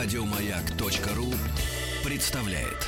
[0.00, 1.34] Радиомаяк.ру
[2.04, 2.86] представляет.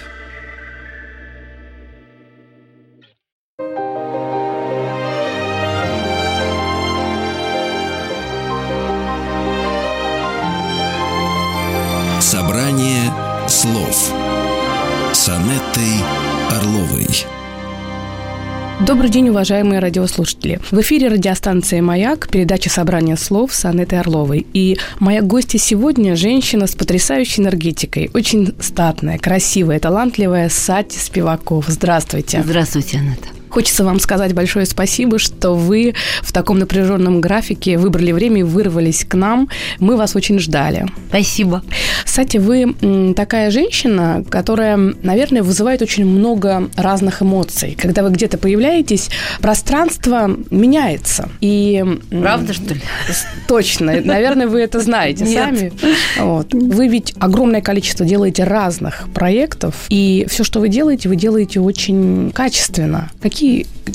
[12.20, 13.12] Собрание
[13.48, 14.12] слов
[15.12, 16.19] с Анеттой.
[18.90, 20.58] Добрый день, уважаемые радиослушатели.
[20.72, 24.44] В эфире радиостанция «Маяк», передача «Собрание слов» с Анетой Орловой.
[24.52, 28.10] И моя гостья сегодня– женщина с потрясающей энергетикой.
[28.14, 31.66] Очень статная, красивая, талантливая Сати Спиваков.
[31.68, 32.42] Здравствуйте.
[32.44, 33.28] Здравствуйте, Анетта.
[33.50, 39.04] Хочется вам сказать большое спасибо, что вы в таком напряженном графике выбрали время и вырвались
[39.04, 39.48] к нам.
[39.78, 40.86] Мы вас очень ждали.
[41.08, 41.62] Спасибо.
[42.04, 47.76] Кстати, вы такая женщина, которая, наверное, вызывает очень много разных эмоций.
[47.80, 51.28] Когда вы где-то появляетесь, пространство меняется.
[51.40, 51.84] И...
[52.10, 52.80] Правда, что ли?
[53.48, 54.00] Точно.
[54.00, 55.44] Наверное, вы это знаете Нет.
[55.44, 55.72] сами.
[56.18, 56.52] Вот.
[56.52, 62.30] Вы ведь огромное количество делаете разных проектов, и все, что вы делаете, вы делаете очень
[62.34, 63.10] качественно.
[63.20, 63.39] Какие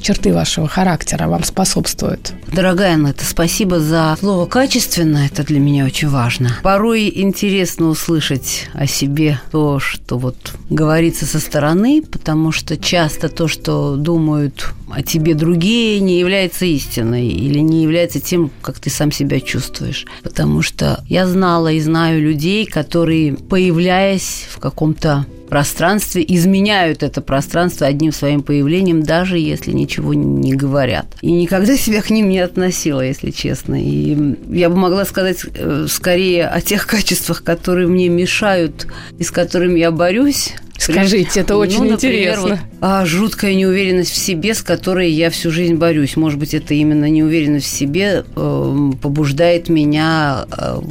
[0.02, 2.34] черты вашего характера вам способствуют?
[2.52, 5.26] Дорогая Анетта, спасибо за слово «качественно».
[5.26, 6.58] Это для меня очень важно.
[6.64, 13.48] Порой интересно услышать о себе то, что вот говорится со стороны, потому что часто то,
[13.48, 19.12] что думают о тебе другие, не является истиной или не является тем, как ты сам
[19.12, 20.06] себя чувствуешь.
[20.24, 25.26] Потому что я знала и знаю людей, которые, появляясь в каком-то
[25.56, 31.06] пространстве, изменяют это пространство одним своим появлением, даже если ничего не говорят.
[31.22, 33.82] И никогда себя к ним не относила, если честно.
[33.82, 39.32] И я бы могла сказать э, скорее о тех качествах, которые мне мешают и с
[39.32, 42.50] которыми я борюсь, Скажите, это очень ну, например, интересно.
[42.50, 46.18] Вот, а, жуткая неуверенность в себе, с которой я всю жизнь борюсь.
[46.18, 50.82] Может быть, это именно неуверенность в себе э, побуждает меня э,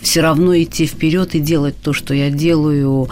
[0.00, 3.08] все равно идти вперед и делать то, что я делаю,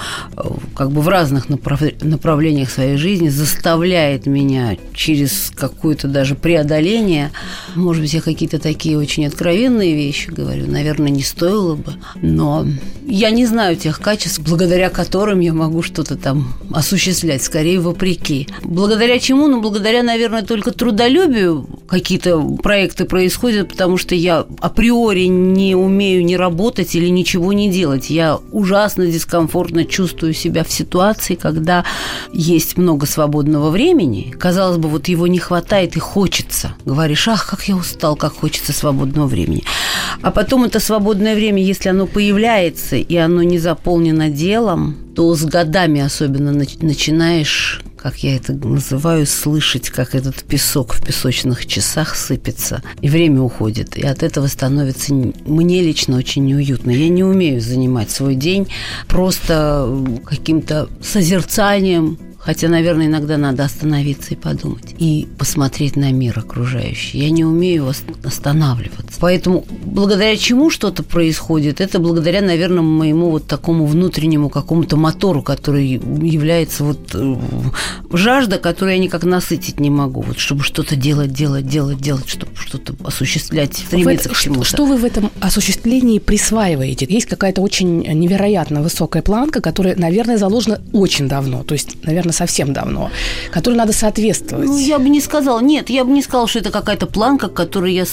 [0.75, 1.83] как бы в разных направ...
[2.03, 7.31] направлениях своей жизни, заставляет меня через какое-то даже преодоление.
[7.75, 12.67] Может быть, я какие-то такие очень откровенные вещи говорю, наверное, не стоило бы, но
[13.07, 18.49] я не знаю тех качеств, благодаря которым я могу что-то там осуществлять, скорее вопреки.
[18.63, 19.49] Благодаря чему?
[19.49, 26.37] Ну, благодаря, наверное, только трудолюбию какие-то проекты происходят, потому что я априори не умею не
[26.37, 28.11] работать или ничего не делать.
[28.11, 31.85] Я ужасно дискомфортно чувствую себя в ситуации, когда
[32.33, 34.35] есть много свободного времени.
[34.39, 36.75] Казалось бы, вот его не хватает и хочется.
[36.85, 39.65] Говоришь, ах, как я устал, как хочется свободного времени.
[40.23, 45.45] А потом это свободное время, если оно появляется и оно не заполнено делом, то с
[45.45, 52.81] годами особенно начинаешь как я это называю, слышать, как этот песок в песочных часах сыпется,
[53.01, 53.97] и время уходит.
[53.97, 56.93] И от этого становится мне лично очень неуютно.
[56.93, 58.69] Я не умею занимать свой день
[59.09, 59.93] просто
[60.25, 64.95] каким-то созерцанием Хотя, наверное, иногда надо остановиться и подумать.
[64.99, 67.19] И посмотреть на мир окружающий.
[67.19, 67.93] Я не умею
[68.23, 69.19] останавливаться.
[69.19, 75.89] Поэтому благодаря чему что-то происходит, это благодаря, наверное, моему вот такому внутреннему какому-то мотору, который
[75.89, 77.37] является вот э,
[78.13, 80.23] жажда, которую я никак насытить не могу.
[80.23, 84.65] Вот чтобы что-то делать, делать, делать, делать, чтобы что-то осуществлять, стремиться вы, к чему-то.
[84.65, 87.07] Что вы в этом осуществлении присваиваете?
[87.09, 91.65] Есть какая-то очень невероятно высокая планка, которая, наверное, заложена очень давно.
[91.65, 93.11] То есть, наверное, совсем давно,
[93.51, 94.67] которой надо соответствовать.
[94.67, 97.55] Ну, я бы не сказала, нет, я бы не сказала, что это какая-то планка, к
[97.55, 98.05] которой я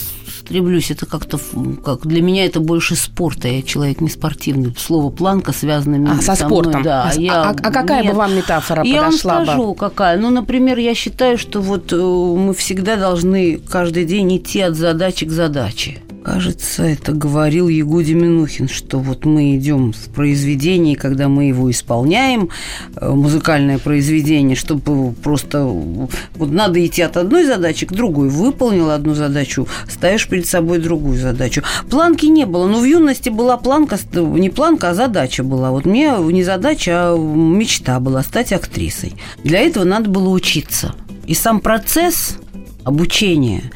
[0.44, 0.92] стремлюсь.
[0.92, 1.40] Это как-то,
[1.84, 3.48] как для меня это больше спорта.
[3.48, 4.74] Я человек не спортивный.
[4.78, 6.72] Слово планка связано а, со, со спортом.
[6.72, 7.12] Мной, да.
[7.12, 9.76] А, я, а, а какая нет, бы вам метафора я подошла вам скажу, бы?
[9.76, 10.18] какая.
[10.18, 15.26] Ну, например, я считаю, что вот э, мы всегда должны каждый день идти от задачи
[15.26, 16.02] к задаче.
[16.24, 22.48] Кажется, это говорил Ягуди Минухин, что вот мы идем в произведение, когда мы его исполняем,
[22.96, 28.30] э, музыкальное произведение, чтобы просто вот надо идти от одной задачи к другой.
[28.30, 31.62] Выполнил одну задачу, ставишь перед собой другую задачу.
[31.90, 35.72] Планки не было, но в юности была планка, не планка, а задача была.
[35.72, 39.14] Вот мне не задача, а мечта была стать актрисой.
[39.44, 40.96] Для этого надо было учиться.
[41.28, 42.38] И сам процесс
[42.86, 43.72] обучения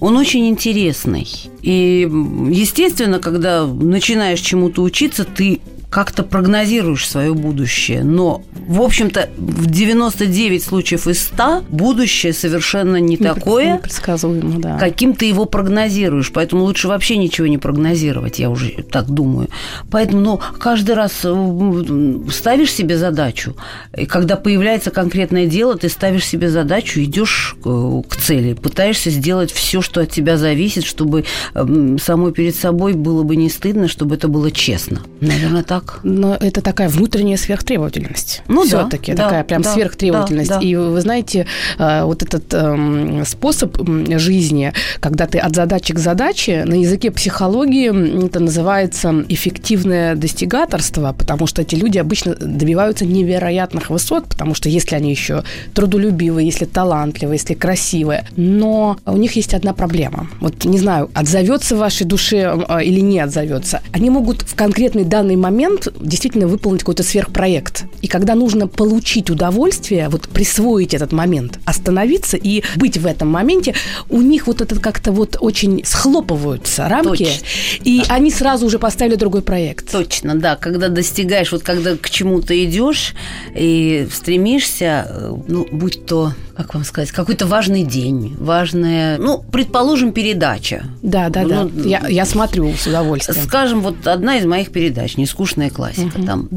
[0.00, 1.26] он очень интересный.
[1.62, 2.08] И,
[2.50, 8.04] естественно, когда начинаешь чему-то учиться, ты как-то прогнозируешь свое будущее.
[8.04, 14.78] Но, в общем-то, в 99 случаев из 100 будущее совершенно не такое, Непредсказуемо, да.
[14.78, 16.30] каким ты его прогнозируешь.
[16.32, 19.48] Поэтому лучше вообще ничего не прогнозировать, я уже так думаю.
[19.90, 23.56] Поэтому ну, каждый раз э, ставишь себе задачу,
[23.96, 29.80] и когда появляется конкретное дело, ты ставишь себе задачу, идешь к цели, пытаешься сделать все,
[29.80, 31.24] что от тебя зависит, чтобы
[31.54, 35.00] самой перед собой было бы не стыдно, чтобы это было честно.
[35.20, 36.00] Наверное, так так.
[36.02, 38.42] Но это такая внутренняя сверхтребовательность.
[38.48, 40.48] Ну Все-таки да, такая прям да, сверхтребовательность.
[40.48, 40.66] да, да.
[40.66, 41.46] И вы знаете,
[41.78, 43.76] э, вот этот эм, способ
[44.18, 51.46] жизни, когда ты от задачи к задаче, на языке психологии это называется эффективное достигаторство, потому
[51.46, 55.44] что эти люди обычно добиваются невероятных высот, потому что если они еще
[55.74, 60.28] трудолюбивые, если талантливые, если красивые, но у них есть одна проблема.
[60.40, 63.80] Вот не знаю, отзовется в вашей душе э, или не отзовется.
[63.92, 65.67] Они могут в конкретный данный момент
[66.00, 67.84] действительно выполнить какой-то сверхпроект.
[68.02, 73.74] И когда нужно получить удовольствие, вот присвоить этот момент, остановиться и быть в этом моменте,
[74.08, 77.44] у них вот это как-то вот очень схлопываются рамки, Точно.
[77.84, 79.90] и они сразу уже поставили другой проект.
[79.90, 80.56] Точно, да.
[80.56, 83.14] Когда достигаешь, вот когда к чему-то идешь
[83.54, 90.10] и стремишься, э, ну, будь то, как вам сказать, какой-то важный день, важная, ну, предположим,
[90.10, 90.86] передача.
[91.02, 91.68] Да, да, да.
[91.72, 93.46] Ну, Я, я смотрю с удовольствием.
[93.46, 96.48] Скажем, вот одна из моих передач, нескучная классика, там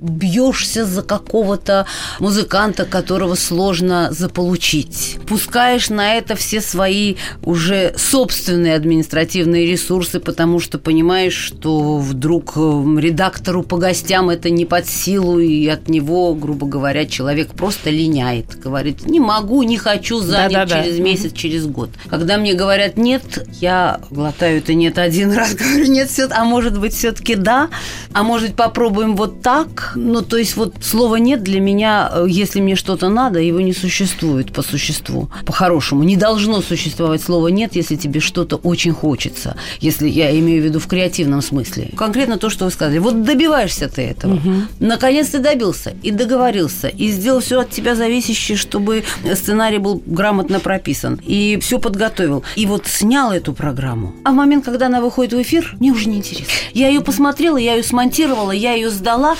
[0.00, 1.86] бьешься за какого-то
[2.18, 5.18] музыканта, которого сложно заполучить.
[5.26, 13.62] Пускаешь на это все свои уже собственные административные ресурсы, потому что понимаешь, что вдруг редактору
[13.62, 18.58] по гостям это не под силу, и от него, грубо говоря, человек просто линяет.
[18.58, 20.82] Говорит, не могу, не хочу, занят Да-да-да.
[20.82, 21.90] через месяц, через год.
[22.08, 26.78] Когда мне говорят нет, я глотаю это нет один раз, говорю нет, все, а может
[26.78, 27.68] быть все-таки да,
[28.12, 29.89] а может попробуем вот так.
[29.94, 33.72] Ну, то есть вот слово нет для меня, э, если мне что-то надо, его не
[33.72, 36.02] существует по существу, по-хорошему.
[36.02, 40.80] Не должно существовать слово нет, если тебе что-то очень хочется, если я имею в виду
[40.80, 41.90] в креативном смысле.
[41.96, 42.98] Конкретно то, что вы сказали.
[42.98, 44.40] Вот добиваешься ты этого.
[44.78, 49.04] Наконец ты добился и договорился, и сделал все от тебя зависящее, чтобы
[49.34, 52.44] сценарий был грамотно прописан, и все подготовил.
[52.56, 54.14] И вот снял эту программу.
[54.24, 56.52] А в момент, когда она выходит в эфир, мне уже не интересно.
[56.72, 59.36] Я ее посмотрела, я ее смонтировала, я ее сдала.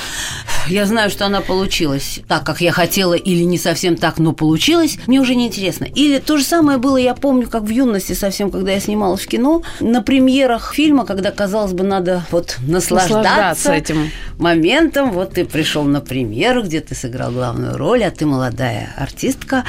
[0.67, 4.99] Я знаю, что она получилась так, как я хотела, или не совсем так, но получилось.
[5.07, 5.85] Мне уже не интересно.
[5.85, 9.27] Или то же самое было, я помню, как в юности совсем, когда я снималась в
[9.29, 14.11] кино, на премьерах фильма, когда, казалось бы, надо вот наслаждаться, Наслаждаться этим.
[14.39, 15.13] моментом.
[15.13, 19.65] Вот ты пришел на премьеру, где ты сыграл главную роль, а ты молодая артистка.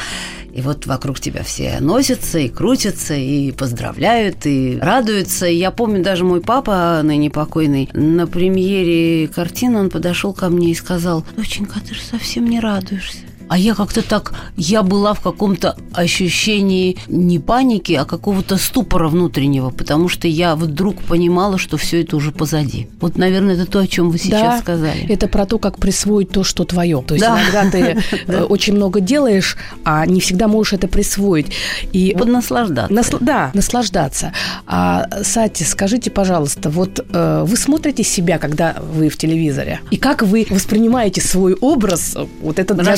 [0.53, 5.47] И вот вокруг тебя все носятся и крутятся, и поздравляют, и радуются.
[5.47, 10.71] И я помню, даже мой папа, ныне покойный, на премьере картины он подошел ко мне
[10.71, 13.30] и сказал, «Доченька, ты же совсем не радуешься».
[13.51, 19.71] А я как-то так, я была в каком-то ощущении не паники, а какого-то ступора внутреннего,
[19.71, 22.87] потому что я вдруг понимала, что все это уже позади.
[23.01, 25.05] Вот, наверное, это то, о чем вы сейчас да, сказали.
[25.09, 27.03] Это про то, как присвоить то, что твое.
[27.05, 27.41] То есть Да.
[27.41, 31.47] иногда ты э, очень много делаешь, а не всегда можешь это присвоить.
[31.91, 32.93] И Поднаслаждаться.
[32.93, 34.31] Насл- да, наслаждаться.
[34.65, 39.81] А, Сати, скажите, пожалуйста, вот э, вы смотрите себя, когда вы в телевизоре?
[39.91, 42.15] И как вы воспринимаете свой образ?
[42.41, 42.95] Вот это для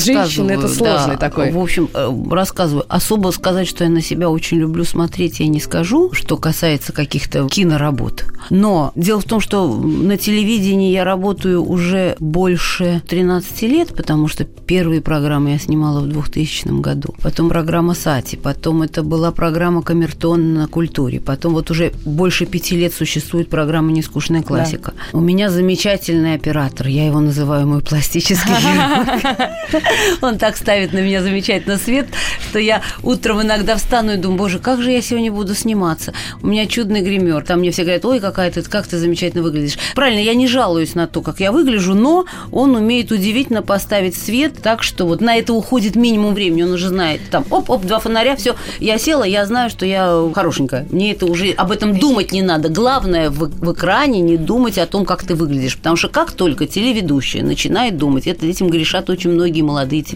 [0.48, 1.20] женщины это сложный да.
[1.20, 1.50] такой.
[1.52, 2.84] В общем, э, рассказываю.
[2.88, 7.48] Особо сказать, что я на себя очень люблю смотреть, я не скажу, что касается каких-то
[7.48, 8.24] киноработ.
[8.50, 14.44] Но дело в том, что на телевидении я работаю уже больше 13 лет, потому что
[14.44, 17.14] первые программы я снимала в 2000 году.
[17.22, 21.20] Потом программа «Сати», потом это была программа «Камертон» на культуре.
[21.20, 24.92] Потом вот уже больше пяти лет существует программа «Нескучная классика».
[25.12, 29.82] У меня замечательный оператор, я его называю мой пластический хирург.
[30.22, 32.06] Он так ставит на меня замечательно свет,
[32.48, 36.12] что я утром иногда встану и думаю, боже, как же я сегодня буду сниматься?
[36.42, 37.44] У меня чудный гример.
[37.44, 39.78] Там мне все говорят, ой, какая ты, как ты замечательно выглядишь.
[39.94, 44.54] Правильно, я не жалуюсь на то, как я выгляжу, но он умеет удивительно поставить свет
[44.62, 46.62] так, что вот на это уходит минимум времени.
[46.62, 48.56] Он уже знает, там, оп-оп, два фонаря, все.
[48.80, 50.86] Я села, я знаю, что я хорошенькая.
[50.90, 52.68] Мне это уже, об этом думать не надо.
[52.68, 55.76] Главное в, в экране не думать о том, как ты выглядишь.
[55.76, 60.13] Потому что как только телеведущая начинает думать, это этим грешат очень многие молодые телеведущие.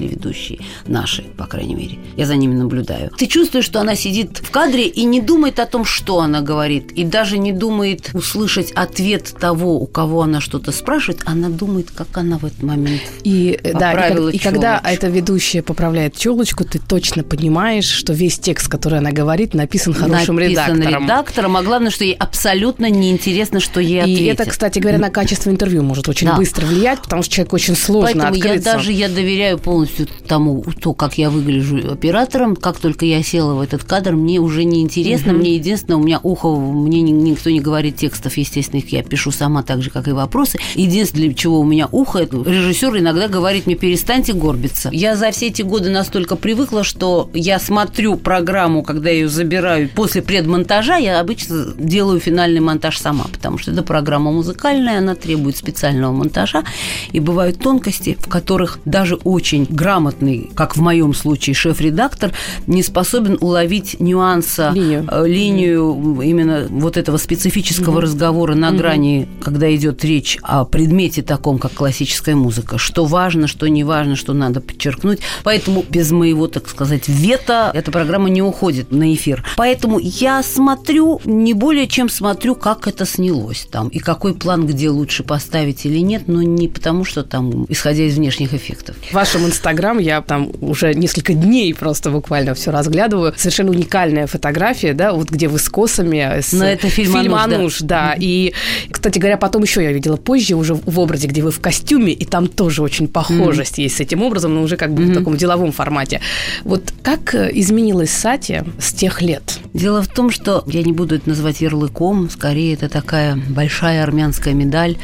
[0.87, 1.99] Наши, по крайней мере.
[2.17, 3.11] Я за ними наблюдаю.
[3.17, 6.93] Ты чувствуешь, что она сидит в кадре и не думает о том, что она говорит.
[6.93, 11.23] И даже не думает услышать ответ того, у кого она что-то спрашивает.
[11.27, 15.63] Она думает, как она в этот момент И, э, да, и, и когда эта ведущая
[15.63, 21.05] поправляет челочку, ты точно понимаешь, что весь текст, который она говорит, написан хорошим написан редактором.
[21.05, 24.41] редактором, а главное, что ей абсолютно неинтересно, что ей И ответят.
[24.41, 26.37] это, кстати говоря, на качество интервью может очень Да.
[26.37, 28.73] быстро влиять, потому что человек очень сложно Поэтому я открыться.
[28.73, 32.57] даже я доверяю полностью полностью тому, то, как я выгляжу оператором.
[32.57, 35.33] Как только я села в этот кадр, мне уже не интересно.
[35.33, 35.41] Угу.
[35.41, 39.63] Мне единственное, у меня ухо, мне никто не говорит текстов, естественно, их я пишу сама
[39.63, 40.59] так же, как и вопросы.
[40.75, 44.91] Единственное, для чего у меня ухо, это режиссер иногда говорит мне, перестаньте горбиться.
[44.93, 50.23] Я за все эти годы настолько привыкла, что я смотрю программу, когда ее забираю после
[50.23, 56.13] предмонтажа, я обычно делаю финальный монтаж сама, потому что это программа музыкальная, она требует специального
[56.13, 56.65] монтажа,
[57.13, 62.33] и бывают тонкости, в которых даже очень грамотный, как в моем случае, шеф-редактор
[62.67, 68.01] не способен уловить нюанса, линию, э, линию именно вот этого специфического угу.
[68.01, 68.79] разговора на угу.
[68.79, 74.17] грани, когда идет речь о предмете таком, как классическая музыка, что важно, что не важно,
[74.17, 75.21] что надо подчеркнуть.
[75.45, 79.45] Поэтому без моего, так сказать, вета эта программа не уходит на эфир.
[79.57, 84.91] Поэтому я смотрю, не более чем смотрю, как это снялось там, и какой план где
[84.91, 88.97] лучше поставить или нет, но не потому, что там, исходя из внешних эффектов.
[89.11, 93.35] В вашем Инстаграм я там уже несколько дней просто буквально все разглядываю.
[93.37, 96.41] Совершенно уникальная фотография, да, вот где вы с косами.
[96.41, 96.53] С...
[96.55, 97.87] Но это фильм, фильм «Ануш», да.
[97.87, 98.15] да.
[98.19, 98.55] И,
[98.91, 102.25] кстати говоря, потом еще я видела позже уже в образе, где вы в костюме, и
[102.25, 103.83] там тоже очень похожесть mm.
[103.83, 105.11] есть с этим образом, но уже как бы mm-hmm.
[105.11, 106.23] в таком деловом формате.
[106.65, 109.59] Вот как изменилась Сати с тех лет?
[109.75, 114.55] Дело в том, что я не буду это называть ярлыком, скорее это такая большая армянская
[114.55, 114.97] медаль,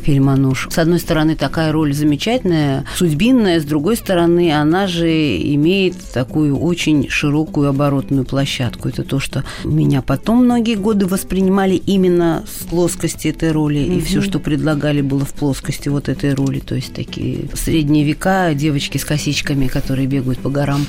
[0.00, 0.68] фильм «Ануш».
[0.70, 7.08] С одной стороны, такая роль замечательная, судьбинная, с другой стороны, она же имеет такую очень
[7.08, 8.88] широкую оборотную площадку.
[8.88, 13.98] Это то, что меня потом многие годы воспринимали именно с плоскости этой роли, mm-hmm.
[13.98, 16.60] и все, что предлагали, было в плоскости вот этой роли.
[16.60, 20.86] То есть такие средние века, девочки с косичками, которые бегают по горам.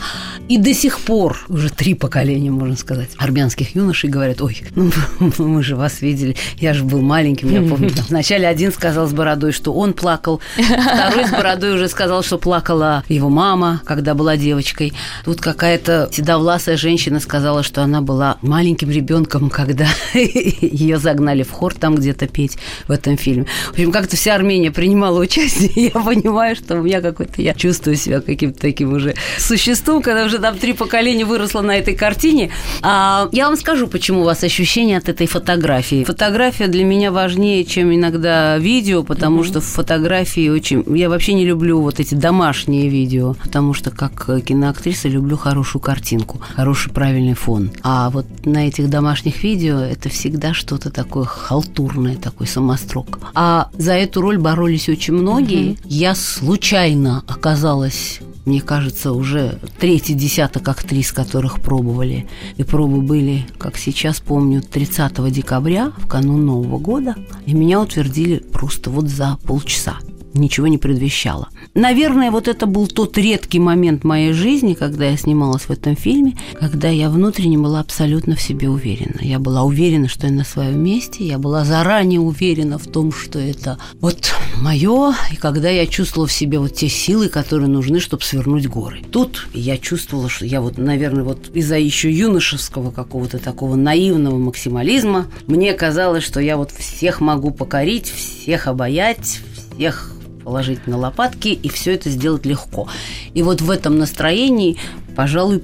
[0.47, 4.91] И до сих пор, уже три поколения, можно сказать, армянских юношей говорят, ой, ну,
[5.37, 7.91] мы же вас видели, я же был маленьким, я помню.
[8.09, 10.41] Вначале один сказал, сказал с бородой, что он плакал.
[10.55, 14.93] Второй с бородой уже сказал, что плакала его мама, когда была девочкой.
[15.25, 21.73] Тут какая-то седовласая женщина сказала, что она была маленьким ребенком, когда ее загнали в хор
[21.73, 23.45] там где-то петь в этом фильме.
[23.69, 25.71] В общем, как-то вся Армения принимала участие.
[25.93, 27.41] Я понимаю, что у меня какой-то...
[27.41, 31.95] Я чувствую себя каким-то таким уже существом, когда уже там три поколения выросло на этой
[31.95, 32.51] картине.
[32.81, 36.03] А я вам скажу, почему у вас ощущение от этой фотографии.
[36.03, 39.47] Фотография для меня важнее, чем иногда видео, видео, потому mm-hmm.
[39.47, 40.83] что в фотографии очень...
[40.95, 46.41] Я вообще не люблю вот эти домашние видео, потому что как киноактриса люблю хорошую картинку,
[46.55, 47.71] хороший правильный фон.
[47.83, 53.19] А вот на этих домашних видео это всегда что-то такое халтурное, такой самострок.
[53.33, 55.71] А за эту роль боролись очень многие.
[55.71, 55.85] Mm-hmm.
[55.85, 62.27] Я случайно оказалась мне кажется, уже третий десяток актрис, которых пробовали.
[62.57, 67.15] И пробы были, как сейчас помню, 30 декабря, в канун Нового года.
[67.45, 69.97] И меня утвердили просто вот за полчаса
[70.33, 71.49] ничего не предвещало.
[71.73, 76.37] Наверное, вот это был тот редкий момент моей жизни, когда я снималась в этом фильме,
[76.59, 79.19] когда я внутренне была абсолютно в себе уверена.
[79.21, 83.39] Я была уверена, что я на своем месте, я была заранее уверена в том, что
[83.39, 88.23] это вот мое, и когда я чувствовала в себе вот те силы, которые нужны, чтобы
[88.23, 89.01] свернуть горы.
[89.11, 95.27] Тут я чувствовала, что я вот, наверное, вот из-за еще юношеского какого-то такого наивного максимализма,
[95.47, 99.39] мне казалось, что я вот всех могу покорить, всех обаять,
[99.75, 100.11] всех
[100.43, 102.87] положить на лопатки и все это сделать легко.
[103.33, 104.77] И вот в этом настроении,
[105.15, 105.63] пожалуй,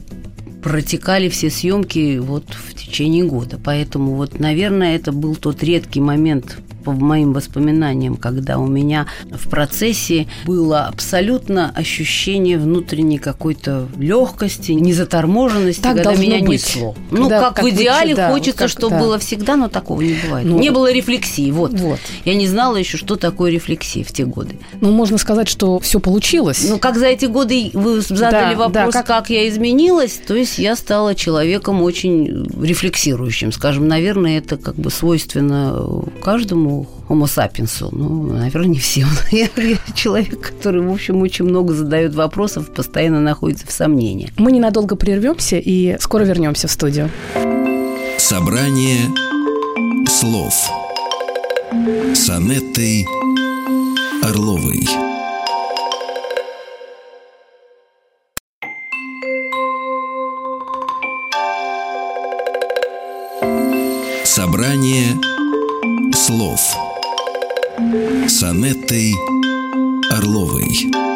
[0.64, 3.60] протекали все съемки вот в течение года.
[3.64, 6.58] Поэтому вот, наверное, это был тот редкий момент
[6.88, 15.82] по моим воспоминаниям, когда у меня в процессе было абсолютно ощущение внутренней какой-то легкости, незаторможенности,
[15.82, 16.66] так когда меня быть.
[16.66, 16.96] несло.
[17.12, 19.02] Ну, когда, как, как в идеале да, хочется, как, чтобы да.
[19.02, 20.48] было всегда, но такого не бывает.
[20.48, 21.74] Ну, не было рефлексии, вот.
[21.74, 22.00] вот.
[22.24, 24.58] Я не знала еще, что такое рефлексия в те годы.
[24.80, 26.66] Ну, можно сказать, что все получилось.
[26.70, 29.08] Ну, как за эти годы вы задали да, вопрос, да, как...
[29.08, 34.90] как я изменилась, то есть я стала человеком очень рефлексирующим, скажем, наверное, это как бы
[34.90, 35.86] свойственно
[36.24, 36.77] каждому
[37.08, 37.88] homo sapiens.
[37.92, 39.06] Ну, наверное, не все.
[39.32, 44.32] Я, я человек, который, в общем, очень много задает вопросов, постоянно находится в сомнении.
[44.38, 47.10] Мы ненадолго прервемся и скоро вернемся в студию.
[48.18, 49.00] Собрание
[50.08, 50.54] слов
[52.14, 53.06] с Анеттой
[54.24, 54.88] Орловой.
[64.24, 65.37] Собрание
[66.28, 66.60] слов
[68.28, 69.14] с Анеттой
[70.12, 71.07] Орловой.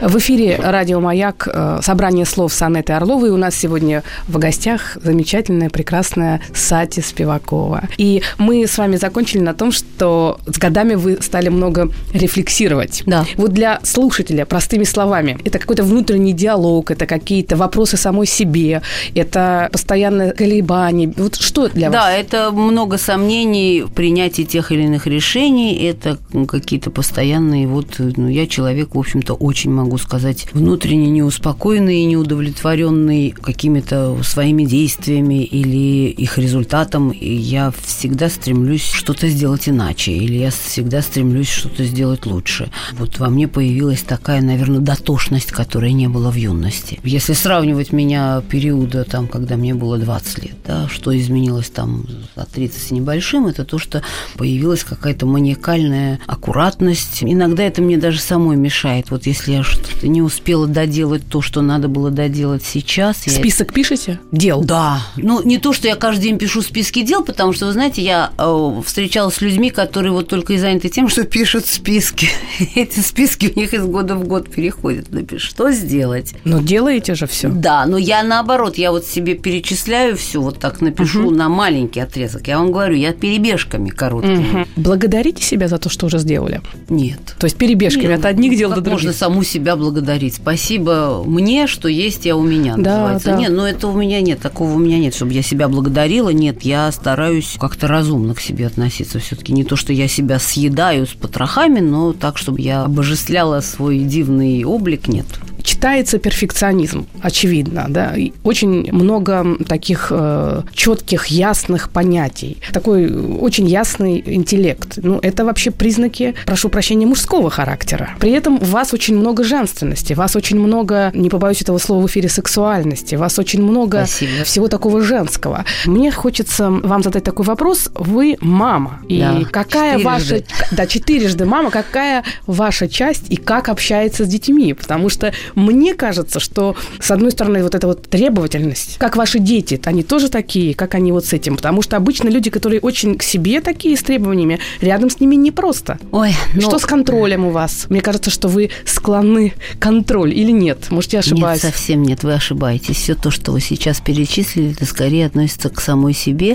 [0.00, 3.28] В эфире радио «Маяк» э, собрание слов с Анеттой Орловой.
[3.28, 7.82] У нас сегодня в гостях замечательная, прекрасная Сати Спивакова.
[7.98, 13.02] И мы с вами закончили на том, что с годами вы стали много рефлексировать.
[13.04, 13.26] Да.
[13.36, 18.80] Вот для слушателя, простыми словами, это какой-то внутренний диалог, это какие-то вопросы самой себе,
[19.14, 21.12] это постоянное колебание.
[21.14, 22.14] Вот что для Да, вас?
[22.16, 26.16] это много сомнений в принятии тех или иных решений, это
[26.48, 33.30] какие-то постоянные, вот, ну, я человек, в общем-то, очень могу сказать, внутренне неуспокоенный и неудовлетворенный
[33.30, 40.50] какими-то своими действиями или их результатом, и я всегда стремлюсь что-то сделать иначе, или я
[40.50, 42.70] всегда стремлюсь что-то сделать лучше.
[42.92, 46.98] Вот во мне появилась такая, наверное, дотошность, которой не было в юности.
[47.04, 52.06] Если сравнивать меня периода, там, когда мне было 20 лет, да, что изменилось там
[52.36, 54.02] за 30 с небольшим, это то, что
[54.36, 57.22] появилась какая-то маниакальная аккуратность.
[57.22, 59.10] Иногда это мне даже самой мешает.
[59.10, 59.62] Вот если я
[60.02, 63.26] не успела доделать то, что надо было доделать сейчас.
[63.26, 64.20] я Список пишете?
[64.32, 64.62] Дел?
[64.62, 65.02] да.
[65.16, 68.32] Ну, не то, что я каждый день пишу списки дел, потому что, вы знаете, я
[68.38, 72.28] э, встречалась с людьми, которые вот только и заняты тем, что пишут списки.
[72.74, 75.10] Эти списки у них из года в год переходят.
[75.12, 76.34] Напиши, что сделать?
[76.44, 77.48] Но делаете же все.
[77.48, 82.48] Да, но я наоборот, я вот себе перечисляю все, вот так напишу на маленький отрезок.
[82.48, 84.66] Я вам говорю, я перебежками короткими.
[84.76, 86.60] Благодарите себя за то, что уже сделали.
[86.88, 87.20] Нет.
[87.38, 89.00] То есть перебежками Нет, от одних дел как до других.
[89.02, 90.34] можно саму себя благодарить?
[90.34, 93.26] Спасибо мне, что есть я у меня, Да, называется.
[93.30, 93.36] да.
[93.36, 96.30] Нет, ну это у меня нет, такого у меня нет, чтобы я себя благодарила.
[96.30, 99.18] Нет, я стараюсь как-то разумно к себе относиться.
[99.18, 103.98] Все-таки не то, что я себя съедаю с потрохами, но так, чтобы я обожествляла свой
[104.00, 105.26] дивный облик, нет.
[105.70, 114.20] Читается перфекционизм, очевидно, да, и очень много таких э, четких, ясных понятий, такой очень ясный
[114.26, 114.98] интеллект.
[115.00, 118.10] Ну, это вообще признаки, прошу прощения, мужского характера.
[118.18, 122.02] При этом у вас очень много женственности, у вас очень много, не побоюсь этого слова
[122.02, 124.42] в эфире, сексуальности, у вас очень много Спасибо.
[124.44, 125.64] всего такого женского.
[125.86, 127.90] Мне хочется вам задать такой вопрос.
[127.94, 128.98] Вы мама.
[129.08, 130.40] И Да, какая ваша...
[130.40, 130.46] четырежды.
[130.72, 131.70] Да, четырежды мама.
[131.70, 134.74] Какая ваша часть и как общается с детьми?
[134.74, 139.80] Потому что мне кажется, что, с одной стороны, вот эта вот требовательность, как ваши дети,
[139.84, 141.56] они тоже такие, как они вот с этим.
[141.56, 145.98] Потому что обычно люди, которые очень к себе такие с требованиями, рядом с ними непросто.
[146.12, 147.86] Ой, ну, Что с контролем у вас?
[147.88, 150.90] Мне кажется, что вы склонны контроль или нет?
[150.90, 151.62] Может, я ошибаюсь?
[151.62, 152.96] Нет, совсем нет, вы ошибаетесь.
[152.96, 156.54] Все то, что вы сейчас перечислили, это скорее относится к самой себе,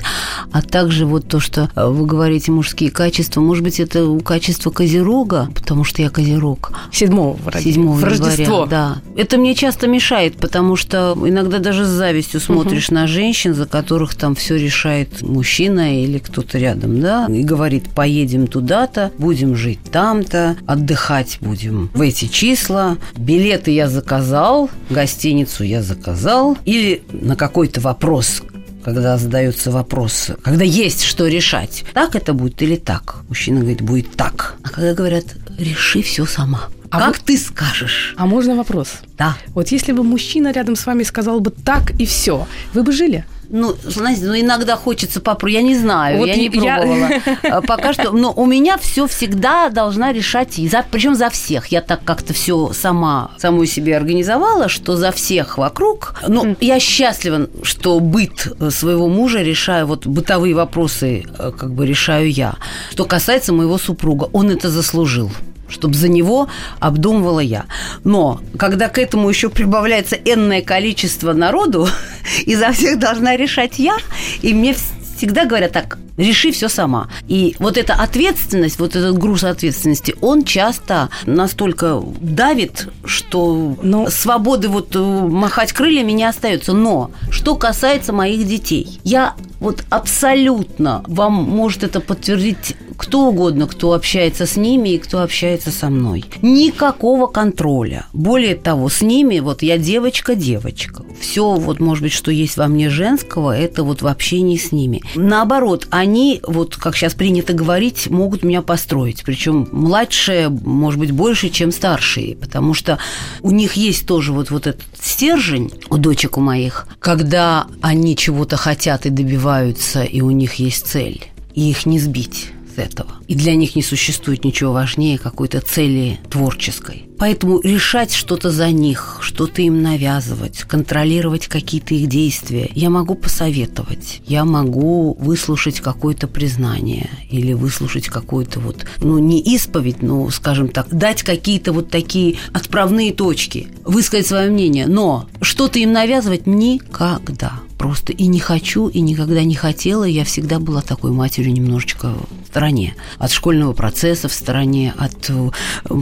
[0.51, 4.71] а также вот то, что э, вы говорите мужские качества, может быть, это у качества
[4.71, 6.73] козерога, потому что я козерог.
[6.91, 8.43] Седьмого в 7 в Рождество.
[8.43, 8.84] января, да.
[9.15, 14.15] Это мне часто мешает, потому что иногда даже с завистью смотришь на женщин, за которых
[14.15, 20.57] там все решает мужчина или кто-то рядом, да, и говорит, поедем туда-то, будем жить там-то,
[20.65, 28.41] отдыхать будем в эти числа, билеты я заказал, гостиницу я заказал, или на какой-то вопрос
[28.83, 33.15] когда задается вопрос, когда есть что решать, так это будет или так?
[33.27, 34.57] Мужчина говорит, будет так.
[34.61, 35.25] А когда говорят,
[35.57, 36.69] реши все сама.
[36.95, 38.13] А как вы- ты скажешь?
[38.17, 38.87] А можно вопрос?
[39.17, 39.35] Да.
[39.53, 43.25] Вот если бы мужчина рядом с вами сказал бы так и все, вы бы жили?
[43.47, 45.53] Ну, знаете, ну иногда хочется попробовать.
[45.53, 47.09] Я не знаю, Вот я не я- пробовала.
[47.43, 48.11] А, Пока что.
[48.11, 50.57] Но у меня все всегда должна решать.
[50.57, 51.67] И за, причем за всех.
[51.67, 56.15] Я так как-то все сама, саму себе организовала, что за всех вокруг.
[56.27, 61.85] Ну, я счастлива, что быт э, своего мужа решаю, вот бытовые вопросы э, как бы
[61.85, 62.55] решаю я.
[62.89, 65.31] Что касается моего супруга, он это заслужил
[65.69, 66.47] чтобы за него
[66.79, 67.65] обдумывала я.
[68.03, 71.87] Но когда к этому еще прибавляется энное количество народу,
[72.45, 73.97] и за всех должна решать я,
[74.41, 77.09] и мне вс- всегда говорят так, реши все сама.
[77.27, 84.67] И вот эта ответственность, вот этот груз ответственности, он часто настолько давит, что Но- свободы
[84.69, 86.73] вот э, махать крыльями не остается.
[86.73, 93.93] Но что касается моих детей, я вот абсолютно вам может это подтвердить кто угодно, кто
[93.93, 96.23] общается с ними и кто общается со мной.
[96.41, 98.05] Никакого контроля.
[98.13, 101.03] Более того, с ними вот я девочка-девочка.
[101.19, 105.01] Все вот, может быть, что есть во мне женского, это вот в общении с ними.
[105.15, 109.23] Наоборот, они, вот как сейчас принято говорить, могут меня построить.
[109.23, 112.99] Причем младшие, может быть, больше, чем старшие, потому что
[113.41, 118.57] у них есть тоже вот, вот этот стержень у дочек у моих, когда они чего-то
[118.57, 119.54] хотят и добиваются,
[120.03, 123.11] и у них есть цель, и их не сбить этого.
[123.27, 127.05] И для них не существует ничего важнее какой-то цели творческой.
[127.17, 134.21] Поэтому решать что-то за них, что-то им навязывать, контролировать какие-то их действия, я могу посоветовать.
[134.27, 140.89] Я могу выслушать какое-то признание или выслушать какое-то вот, ну, не исповедь, но, скажем так,
[140.89, 144.85] дать какие-то вот такие отправные точки, высказать свое мнение.
[144.85, 150.03] Но что-то им навязывать никогда просто и не хочу, и никогда не хотела.
[150.03, 152.95] Я всегда была такой матерью немножечко в стороне.
[153.17, 155.49] От школьного процесса в стороне, от э,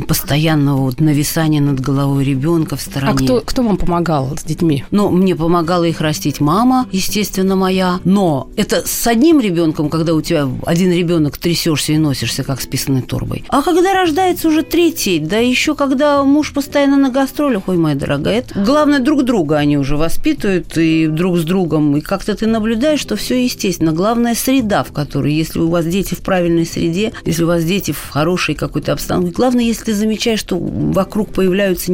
[0.08, 3.14] постоянного вот нависания над головой ребенка в стороне.
[3.14, 4.86] А кто, кто вам помогал с детьми?
[4.92, 8.00] Ну, мне помогала их растить мама, естественно, моя.
[8.04, 12.68] Но это с одним ребенком, когда у тебя один ребенок трясешься и носишься, как с
[12.68, 13.46] писаной торбой.
[13.50, 18.40] А когда рождается уже третий, да еще когда муж постоянно на гастролях, ой, моя дорогая,
[18.40, 22.48] это главное друг друга они уже воспитывают и друг с другом другом, и как-то ты
[22.48, 23.94] наблюдаешь, что все естественно.
[23.94, 27.92] Главная среда, в которой, если у вас дети в правильной среде, если у вас дети
[27.92, 31.94] в хорошей какой-то обстановке, главное, если ты замечаешь, что вокруг появляются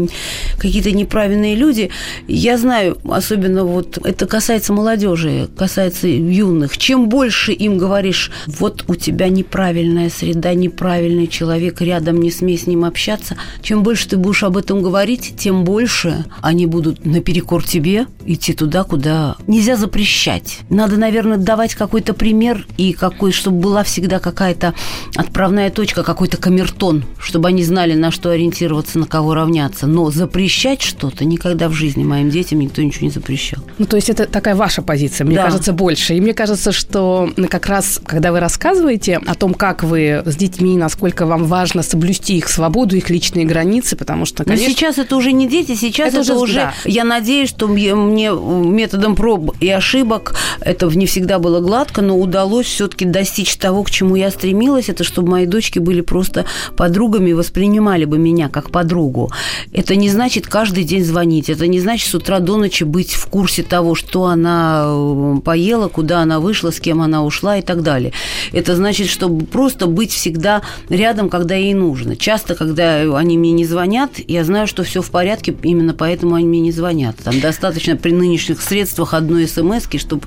[0.58, 1.90] какие-то неправильные люди,
[2.28, 8.96] я знаю, особенно вот это касается молодежи, касается юных, чем больше им говоришь, вот у
[8.96, 14.44] тебя неправильная среда, неправильный человек, рядом не смей с ним общаться, чем больше ты будешь
[14.44, 20.60] об этом говорить, тем больше они будут наперекор тебе идти туда, куда не нельзя запрещать.
[20.70, 24.74] Надо, наверное, давать какой-то пример и какой, чтобы была всегда какая-то
[25.16, 29.86] отправная точка, какой-то камертон, чтобы они знали, на что ориентироваться, на кого равняться.
[29.86, 33.62] Но запрещать что-то никогда в жизни моим детям никто ничего не запрещал.
[33.80, 35.44] Ну, то есть это такая ваша позиция, мне да.
[35.44, 36.16] кажется, больше.
[36.16, 40.78] И мне кажется, что как раз, когда вы рассказываете о том, как вы с детьми,
[40.78, 44.66] насколько вам важно соблюсти их свободу, их личные границы, потому что, конечно...
[44.66, 46.56] Но сейчас это уже не дети, сейчас это, это уже...
[46.56, 46.74] Да.
[46.86, 50.36] Я надеюсь, что мне методом проб и ошибок.
[50.62, 54.90] Это не всегда было гладко, но удалось все-таки достичь того, к чему я стремилась.
[54.90, 59.32] Это чтобы мои дочки были просто подругами, воспринимали бы меня как подругу.
[59.72, 61.50] Это не значит каждый день звонить.
[61.50, 65.88] Это не значит с утра до ночи быть в курсе того, что она э, поела,
[65.88, 68.14] куда она вышла, с кем она ушла и так далее.
[68.52, 72.16] Это значит, чтобы просто быть всегда рядом, когда ей нужно.
[72.16, 76.48] Часто, когда они мне не звонят, я знаю, что все в порядке, именно поэтому они
[76.48, 77.16] мне не звонят.
[77.24, 80.24] Там достаточно при нынешних средствах одной одной смс чтобы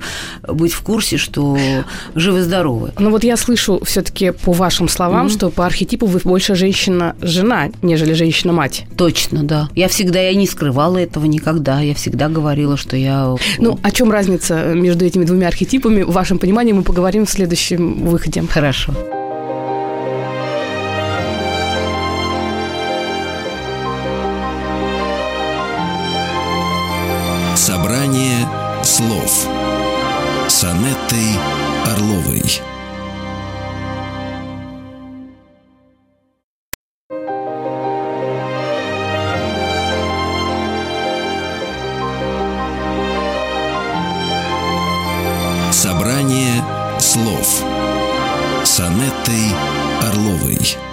[0.46, 1.56] быть в курсе, что
[2.14, 2.92] живы-здоровы.
[2.98, 5.32] Ну вот я слышу все-таки по вашим словам, mm-hmm.
[5.32, 8.86] что по архетипу вы больше женщина-жена, нежели женщина-мать.
[8.96, 9.68] Точно, да.
[9.74, 11.80] Я всегда, я не скрывала этого никогда.
[11.80, 13.34] Я всегда говорила, что я...
[13.58, 16.02] Ну, о чем разница между этими двумя архетипами?
[16.02, 18.42] В вашем понимании мы поговорим в следующем выходе.
[18.48, 18.92] Хорошо.
[18.92, 19.21] Собрание
[28.92, 29.46] слов
[30.48, 31.38] с Анеттой
[31.86, 32.42] Орловой.
[45.72, 46.62] Собрание
[46.98, 47.64] слов
[48.62, 49.54] с Анеттой
[50.02, 50.91] Орловой.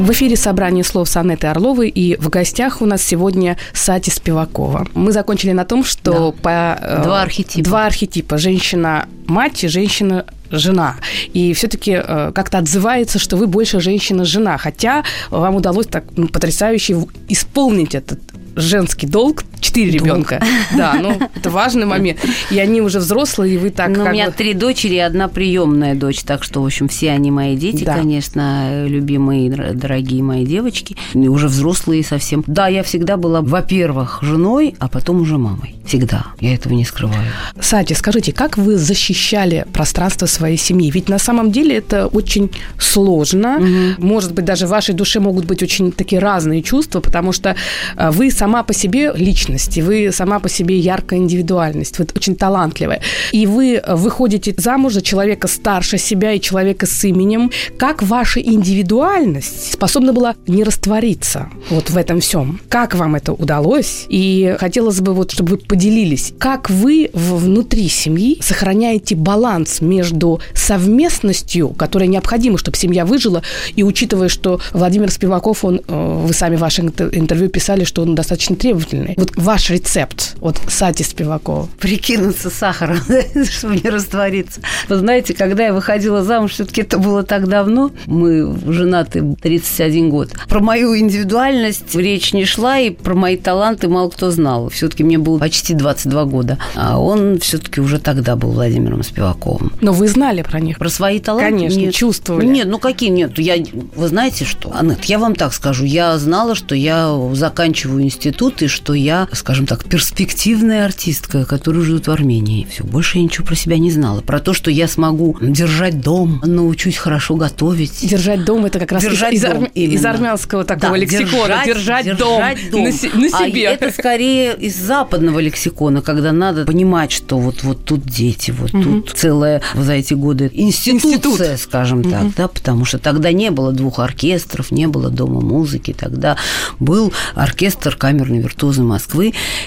[0.00, 4.86] В эфире собрание слов с Анеттой Орловой, и в гостях у нас сегодня Сати Спивакова.
[4.94, 6.42] Мы закончили на том, что да.
[6.42, 6.78] по...
[6.80, 7.68] Э, два архетипа.
[7.68, 8.38] Два архетипа.
[8.38, 10.96] Женщина-мать и женщина жена.
[11.34, 17.06] И все-таки э, как-то отзывается, что вы больше женщина-жена, хотя вам удалось так ну, потрясающе
[17.28, 18.20] исполнить этот
[18.56, 20.42] женский долг, четыре ребенка.
[20.76, 22.18] Да, ну, это важный момент.
[22.50, 24.32] И они уже взрослые, и вы так Ну, у меня бы...
[24.32, 27.94] три дочери и одна приемная дочь, так что, в общем, все они мои дети, да.
[27.94, 32.44] конечно, любимые, дорогие мои девочки, и уже взрослые совсем.
[32.46, 35.74] Да, я всегда была, во-первых, женой, а потом уже мамой.
[35.84, 36.26] Всегда.
[36.40, 37.26] Я этого не скрываю.
[37.60, 40.90] Сати, скажите, как вы защищали пространство своей семьи?
[40.90, 43.56] Ведь на самом деле это очень сложно.
[43.56, 44.06] Угу.
[44.06, 47.56] Может быть, даже в вашей душе могут быть очень такие разные чувства, потому что
[47.96, 49.12] э, вы сама по себе
[49.50, 53.00] личность, вы сама по себе яркая индивидуальность, вы очень талантливая.
[53.32, 57.50] И вы выходите замуж за человека старше себя и человека с именем.
[57.78, 62.60] Как ваша индивидуальность способна была не раствориться вот в этом всем?
[62.68, 64.06] Как вам это удалось?
[64.08, 71.70] И хотелось бы вот, чтобы вы поделились, как вы внутри семьи сохраняете баланс между совместностью,
[71.70, 73.42] которая необходима, чтобы семья выжила,
[73.74, 78.14] и учитывая, что Владимир Спиваков, он, э, вы сами в вашем интервью писали, что он
[78.14, 79.14] достаточно требовательный.
[79.16, 81.68] Вот ваш рецепт от Сати Спивакова?
[81.78, 82.98] Прикинуться сахаром,
[83.50, 84.60] чтобы не раствориться.
[84.88, 87.90] Вы знаете, когда я выходила замуж, все-таки это было так давно.
[88.06, 90.30] Мы женаты 31 год.
[90.48, 94.68] Про мою индивидуальность речь не шла, и про мои таланты мало кто знал.
[94.68, 96.58] Все-таки мне было почти 22 года.
[96.74, 99.72] А он все-таки уже тогда был Владимиром Спиваковым.
[99.80, 100.78] Но вы знали про них?
[100.78, 101.50] Про свои таланты?
[101.50, 101.94] Конечно, нет.
[101.94, 102.46] чувствовали.
[102.46, 103.38] Нет, ну какие нет?
[103.38, 103.56] Я,
[103.96, 104.72] вы знаете что?
[104.74, 105.84] Анет, я вам так скажу.
[105.84, 112.06] Я знала, что я заканчиваю институт и что я, скажем так, перспективная артистка, которая живет
[112.06, 112.66] в Армении.
[112.70, 114.20] Все, больше я ничего про себя не знала.
[114.20, 118.06] Про то, что я смогу держать дом, научусь хорошо готовить.
[118.06, 120.10] Держать дом это как раз Держать из, из, дом, из именно.
[120.10, 121.62] армянского такого Да, лексикона.
[121.64, 122.84] Держать, дом, дом.
[122.84, 123.62] На, се- на А себе.
[123.64, 129.10] это скорее из западного лексикона, когда надо понимать, что вот, вот тут дети, вот тут
[129.16, 131.12] целая за эти годы институция,
[131.52, 131.60] Институт.
[131.60, 136.36] скажем так, да, потому что тогда не было двух оркестров, не было дома музыки, тогда
[136.78, 139.19] был оркестр камерной виртуозы Москвы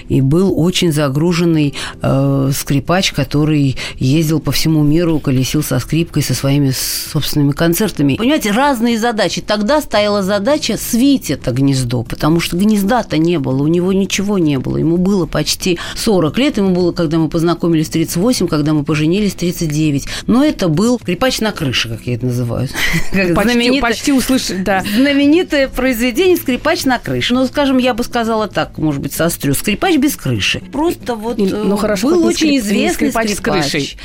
[0.10, 6.34] и был очень загруженный э, скрипач, который ездил по всему миру, колесил со скрипкой, со
[6.34, 8.16] своими собственными концертами.
[8.16, 9.42] Понимаете, разные задачи.
[9.42, 14.60] Тогда стояла задача свить это гнездо, потому что гнезда-то не было, у него ничего не
[14.60, 14.78] было.
[14.78, 20.06] Ему было почти 40 лет, ему было, когда мы познакомились, 38, когда мы поженились, 39.
[20.28, 22.70] Но это был скрипач на крыше, как я это называю.
[23.14, 24.84] Как Почти, почти услышать, да.
[24.96, 27.34] знаменитое произведение «Скрипач на крыше».
[27.34, 29.54] Ну, скажем, я бы сказала так, может быть, сострю.
[29.54, 30.62] «Скрипач без крыши».
[30.72, 33.98] Просто вот Не- э, ну, хорошо, был очень скрип- известный скрипач с крышей.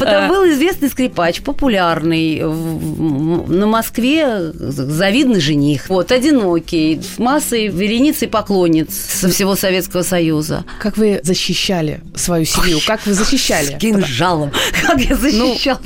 [0.00, 2.40] Это был известный скрипач, популярный.
[2.44, 5.88] в- На Москве завидный жених.
[5.88, 10.64] Вот, одинокий, с массой, вереницей поклонниц со всего Советского Союза.
[10.80, 12.78] Как вы защищали свою семью?
[12.86, 13.66] Как вы защищали?
[13.76, 14.50] С кинжалом.
[14.82, 15.80] Как я защищала?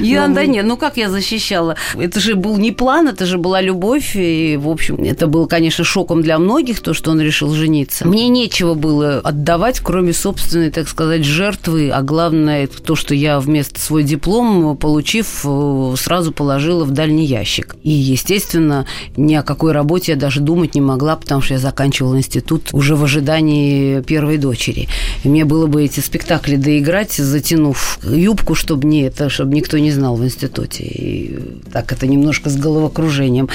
[0.00, 1.76] Я, да нет, ну как я защищала?
[1.98, 4.12] Это же был не план, это же была любовь.
[4.16, 8.06] И, в общем, это было, конечно, шоком для многих, то, что он решил жениться.
[8.06, 11.90] Мне нечего было отдавать, кроме собственной, так сказать, жертвы.
[11.90, 17.76] А главное, то, что я вместо свой диплом, получив, э, сразу положила в дальний ящик.
[17.82, 18.86] И, естественно,
[19.16, 22.96] ни о какой работе я даже думать не могла, потому что я заканчивала институт уже
[22.96, 24.88] в ожидании первой дочери.
[25.22, 29.90] И мне было бы эти спектакли доиграть, затянув юбку, чтобы не это, чтобы никто не
[29.90, 30.84] знал в институте.
[30.84, 31.38] И
[31.72, 33.48] так это немножко с головокружением.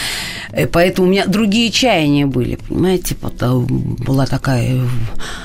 [0.52, 4.82] Э, Поэтому у меня другие чаяния были, понимаете, потом была такая...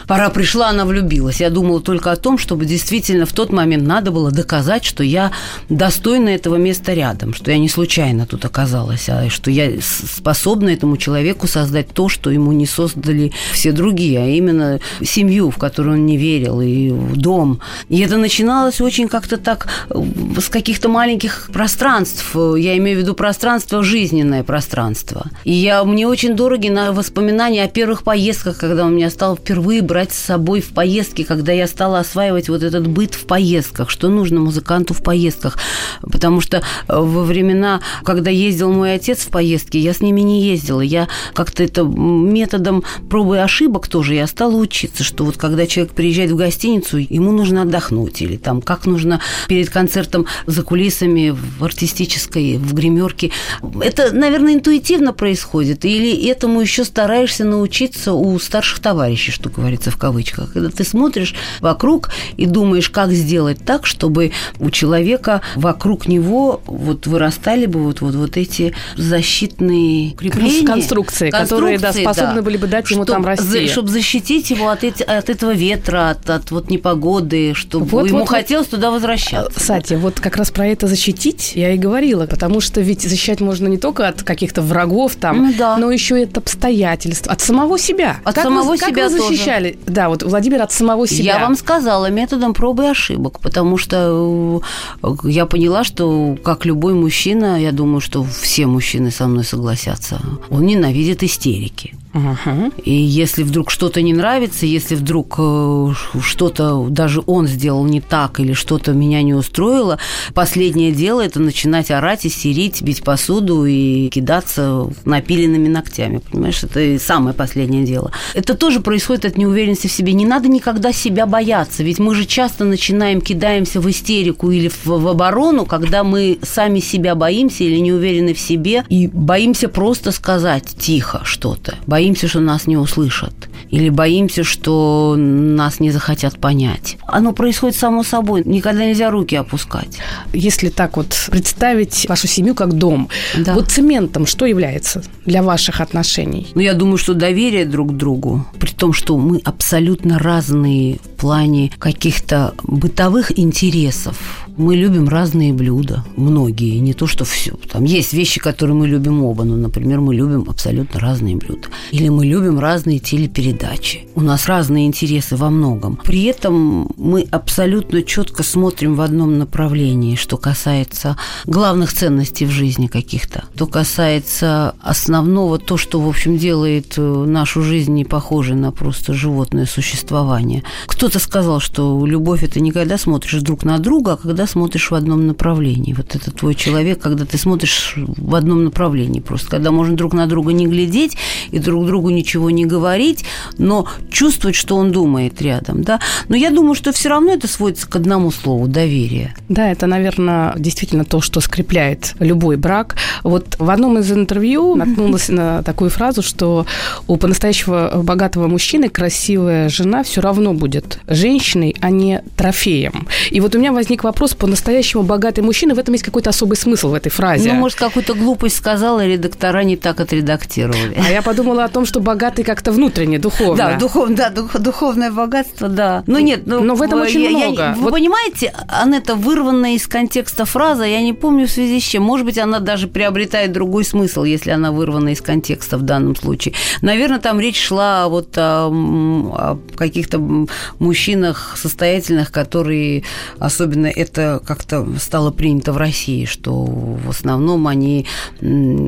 [0.07, 1.41] Пора пришла, она влюбилась.
[1.41, 5.33] Я думала только о том, чтобы действительно в тот момент надо было доказать, что я
[5.69, 10.97] достойна этого места рядом, что я не случайно тут оказалась, а что я способна этому
[10.97, 16.07] человеку создать то, что ему не создали все другие, а именно семью, в которую он
[16.07, 17.61] не верил, и дом.
[17.89, 20.03] И это начиналось очень как-то так э,
[20.41, 22.35] с каких-то маленьких пространств.
[22.35, 25.27] Я имею в виду пространство, жизненное пространство.
[25.45, 30.13] И я, мне очень дороги на воспоминания первых поездках, когда он меня стал впервые брать
[30.13, 34.41] с собой в поездки, когда я стала осваивать вот этот быт в поездках, что нужно
[34.41, 35.59] музыканту в поездках.
[36.01, 40.45] Потому что э, во времена, когда ездил мой отец в поездки, я с ними не
[40.45, 40.81] ездила.
[40.81, 45.93] Я как-то это методом пробы и ошибок тоже я стала учиться, что вот когда человек
[45.93, 51.65] приезжает в гостиницу, ему нужно отдохнуть, или там как нужно перед концертом за кулисами в
[51.65, 53.33] артистической, в гримерке.
[53.81, 57.64] Это, наверное, интуитивно происходит, или этому еще стараешься научиться
[58.13, 60.53] у старших товарищей, что говорится в кавычках.
[60.53, 67.07] Когда ты смотришь вокруг и думаешь, как сделать так, чтобы у человека вокруг него вот
[67.07, 70.67] вырастали бы вот, вот, вот эти защитные укрепления.
[70.67, 73.69] Конструкции, которые, да, способны были бы дать ему там расти.
[73.69, 78.19] Чтобы защитить его от, эти- от этого ветра, от, от вот непогоды, чтобы Вот, ему
[78.21, 78.37] вот, вот.
[78.37, 79.53] хотелось туда возвращаться.
[79.59, 83.69] Кстати, вот как раз про это защитить я и говорила, потому что ведь защищать можно
[83.69, 85.77] не только от каких-то врагов там, Ну да.
[85.77, 88.17] но еще и от обстоятельств, от самого себя.
[88.25, 89.29] От Как самого вы, как себя вы тоже.
[89.31, 89.79] защищали?
[89.87, 91.35] Да, вот Владимир от самого себя.
[91.35, 94.63] Я вам сказала методом пробы и ошибок, потому что
[95.03, 100.21] э, я поняла, что как любой мужчина, я думаю, что все мужчины со мной согласятся,
[100.51, 101.95] он ненавидит истерики.
[102.15, 102.71] Ага.
[102.85, 108.39] И если вдруг что-то не нравится, если вдруг э, что-то даже он сделал не так
[108.39, 109.99] или что-то меня не устроило,
[110.33, 116.19] последнее дело это начинать орать, истерить, бить посуду и кидаться напиленными ногтями.
[116.31, 118.13] Понимаешь, это и самое последнее дело.
[118.35, 120.13] Это тоже происходит от неуверенности в себе.
[120.13, 124.87] Не надо никогда себя бояться, ведь мы же часто начинаем, кидаемся в истерику или в,
[124.87, 130.13] в оборону, когда мы сами себя боимся или не уверены в себе и боимся просто
[130.13, 131.75] сказать тихо что-то.
[131.89, 133.33] Боимся боимся, что нас не услышат
[133.71, 136.99] или боимся, что нас не захотят понять.
[137.07, 138.43] Оно происходит само собой.
[138.45, 139.99] Никогда нельзя руки опускать.
[140.33, 143.55] Если так вот представить вашу семью как дом, да.
[143.55, 146.47] вот цементом что является для ваших отношений?
[146.55, 151.21] Ну, я думаю, что доверие друг к другу, при том, что мы абсолютно разные в
[151.21, 157.55] плане каких-то бытовых интересов, мы любим разные блюда, многие, не то что все.
[157.71, 161.69] Там есть вещи, которые мы любим оба, ну, например, мы любим абсолютно разные блюда.
[161.95, 164.09] Или мы любим разные телепередачи.
[164.17, 165.95] У нас разные интересы во многом.
[166.03, 172.89] При этом мы абсолютно четко смотрим в одном направлении, что касается главных ценностей в жизни
[172.89, 178.73] каких-то, то касается основного, то, что, в общем, делает э, нашу жизнь не похожей на
[178.73, 180.65] просто животное существование.
[180.87, 184.97] Кто-то сказал, что любовь– это не когда смотришь друг на друга, а когда смотришь в
[184.97, 185.93] одном направлении.
[185.93, 190.27] Вот это твой человек, когда ты смотришь в одном направлении просто, когда можно друг на
[190.27, 191.17] друга не глядеть
[191.53, 193.25] и друг другу ничего не говорить,
[193.59, 196.01] но чувствовать, что он думает рядом, да.
[196.29, 199.35] Но я думаю, что все равно это сводится к одному слову– доверие.
[199.49, 202.97] Да, это, наверное, действительно то, что скрепляет любой брак.
[203.23, 206.67] Вот в одном из интервью наткнулась на такую фразу, что
[207.07, 213.07] у по-настоящего богатого мужчины красивая жена все равно будет женщиной, а не трофеем.
[213.31, 216.91] И вот у меня возник вопрос, по-настоящему богатый мужчина, в этом есть какой-то особый смысл
[216.91, 217.53] в этой фразе.
[217.53, 220.97] Ну, может, какую-то глупость сказала, редактора не так отредактировали.
[220.97, 223.57] А я подумала о том, что богатый как-то внутренне, духовно.
[223.57, 226.05] Да, духов, да дух, духовное богатство, да.
[226.07, 227.63] Ну, нет, ну, но в этом очень я, много.
[227.63, 227.93] Я, вы вот...
[227.93, 232.03] понимаете, Анетта, вырванная из контекста фраза, я не помню в связи с чем.
[232.03, 236.55] Может быть, она даже приобретает другой смысл, если она вырвана из контекста в данном случае.
[236.83, 240.47] Наверное, там речь шла вот о, о каких-то
[240.79, 243.05] мужчинах состоятельных, которые
[243.39, 248.07] особенно это как-то стало принято в России, что в основном они...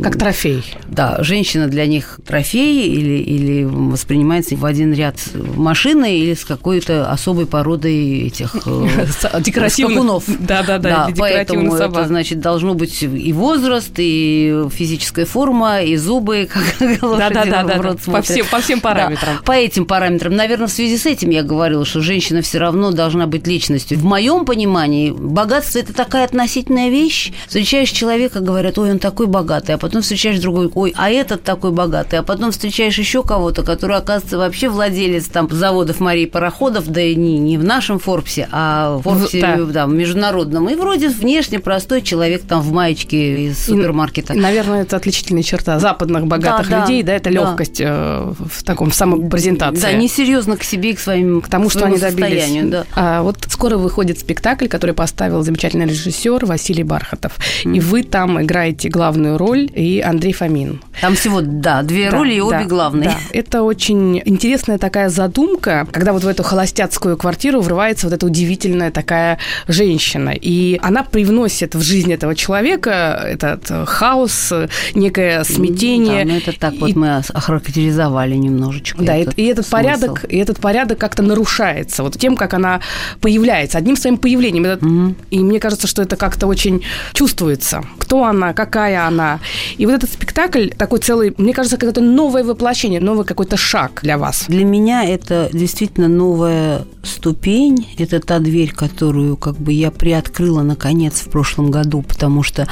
[0.03, 0.65] Как трофей.
[0.89, 7.11] Да, женщина для них трофей или, или воспринимается в один ряд машины или с какой-то
[7.11, 10.25] особой породой этих э, декоративных.
[10.41, 11.09] Да, да, да.
[11.17, 16.49] Поэтому это, значит, должно быть и возраст, и физическая форма, и зубы,
[16.79, 19.39] как да, да, да, да, по всем, по всем параметрам.
[19.45, 20.35] По этим параметрам.
[20.35, 23.99] Наверное, в связи с этим я говорила, что женщина все равно должна быть личностью.
[23.99, 27.33] В моем понимании богатство– это такая относительная вещь.
[27.47, 31.73] Встречаешь человека, говорят, ой, он такой богатый, а потом встречаешь другой, ой, а этот такой
[31.73, 37.01] богатый, а потом встречаешь еще кого-то, который, оказывается, вообще владелец там заводов Марии Пароходов, да
[37.01, 39.57] и не, не в нашем Форбсе, а в Форбсе, да.
[39.57, 40.69] Да, международном.
[40.69, 44.35] И вроде внешне простой человек там в маечке из супермаркета.
[44.35, 48.33] И, наверное, это отличительная черта западных богатых да, людей, да, да это легкость да.
[48.39, 49.81] в таком самопрезентации.
[49.81, 52.71] Да, несерьезно к себе и к своим к тому, к что они добились.
[52.71, 52.85] Да.
[52.95, 57.39] А вот скоро выходит спектакль, который поставил замечательный режиссер Василий Бархатов.
[57.65, 57.77] Mm.
[57.77, 60.81] И вы там играете главную роль, и Андрей Фомин.
[61.01, 63.11] Там всего, да, две да, роли и обе главные.
[63.11, 63.17] Да.
[63.33, 68.91] Это очень интересная такая задумка, когда вот в эту холостяцкую квартиру врывается вот эта удивительная
[68.91, 70.31] такая женщина.
[70.31, 74.53] И она привносит в жизнь этого человека этот хаос,
[74.95, 76.25] некое смятение.
[76.25, 76.79] Да, ну это так и...
[76.79, 79.03] вот мы охарактеризовали немножечко.
[79.03, 79.77] Да, этот и, и этот смысл.
[79.77, 82.81] порядок, и этот порядок как-то нарушается вот тем, как она
[83.21, 84.65] появляется, одним своим появлением.
[84.65, 86.83] Этот mm И мне кажется, что это как-то очень
[87.13, 87.83] чувствуется.
[87.99, 89.41] Кто она, какая она.
[89.77, 92.01] И вот этот спектакль такой целый, мне кажется, какое-то
[92.37, 94.45] новое воплощение, новый какой-то шаг для вас.
[94.49, 97.87] Для меня это действительно новая ступень.
[97.99, 102.69] Это та дверь, которую как бы я приоткрыла наконец в прошлом году, потому что,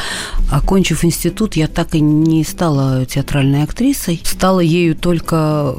[0.52, 4.20] окончив институт, я так и не стала театральной актрисой.
[4.22, 5.74] Стала ею только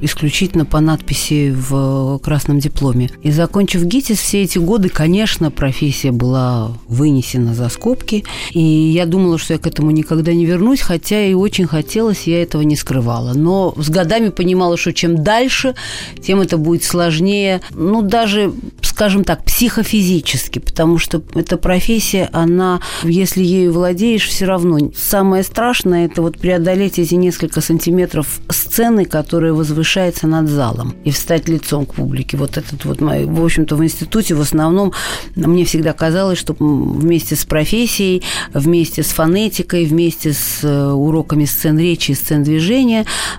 [0.00, 3.10] исключительно по надписи в красном дипломе.
[3.22, 8.24] И закончив ГИТИС, все эти годы, конечно, профессия была вынесена за скобки.
[8.50, 12.42] И я думала, что я к этому никогда не вернусь, хотя и очень хотелось, я
[12.42, 13.03] этого не скрывала.
[13.04, 15.74] Но с годами понимала, что чем дальше,
[16.22, 23.42] тем это будет сложнее, ну, даже, скажем так, психофизически, потому что эта профессия, она, если
[23.42, 24.78] ею владеешь, все равно.
[24.96, 31.48] Самое страшное– это вот преодолеть эти несколько сантиметров сцены, которая возвышается над залом, и встать
[31.48, 32.36] лицом к публике.
[32.36, 34.92] Вот этот вот, мой, в общем-то, в институте в основном
[35.34, 41.78] мне всегда казалось, что вместе с профессией, вместе с фонетикой, вместе с э, уроками сцен
[41.78, 42.93] речи и сцен движения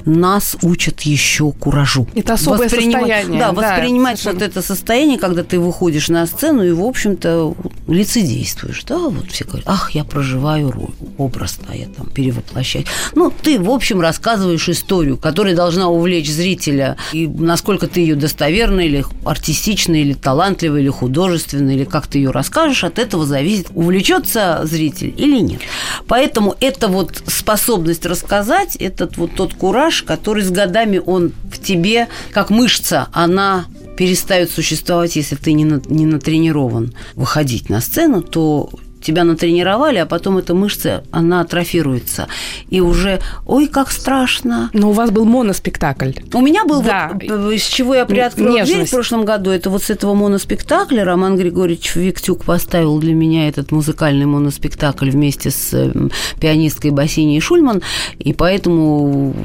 [0.05, 2.07] нас учат еще куражу.
[2.15, 3.39] Это особое состояние.
[3.39, 7.55] Да, да воспринимать вот это состояние, когда ты выходишь на сцену и, в общем-то,
[7.87, 12.85] лицедействуешь, да, вот все говорят, ах, я проживаю роль, образ, да, я там перевоплощаю.
[13.13, 18.81] Ну, ты, в общем, рассказываешь историю, которая должна увлечь зрителя, и насколько ты ее достоверно
[18.81, 24.61] или артистично, или талантливо, или художественно, или как ты ее расскажешь, от этого зависит, увлечется
[24.63, 25.61] зритель или нет.
[26.07, 32.07] Поэтому это вот способность рассказать, этот вот тот кураж, который с годами он в тебе,
[32.31, 33.65] как мышца, она
[33.97, 36.93] перестает существовать, если ты не, на, не натренирован.
[37.15, 38.69] Выходить на сцену, то
[39.05, 42.27] тебя натренировали, а потом эта мышца, она атрофируется.
[42.69, 44.69] И уже, ой, как страшно.
[44.73, 46.11] Но у вас был моноспектакль.
[46.33, 47.11] У меня был, да.
[47.13, 48.73] вот, с чего я приоткрыла Нежность.
[48.73, 53.47] дверь в прошлом году, это вот с этого моноспектакля Роман Григорьевич Виктюк поставил для меня
[53.47, 57.81] этот музыкальный моноспектакль вместе с эм, пианисткой Бассини Шульман,
[58.17, 59.35] и поэтому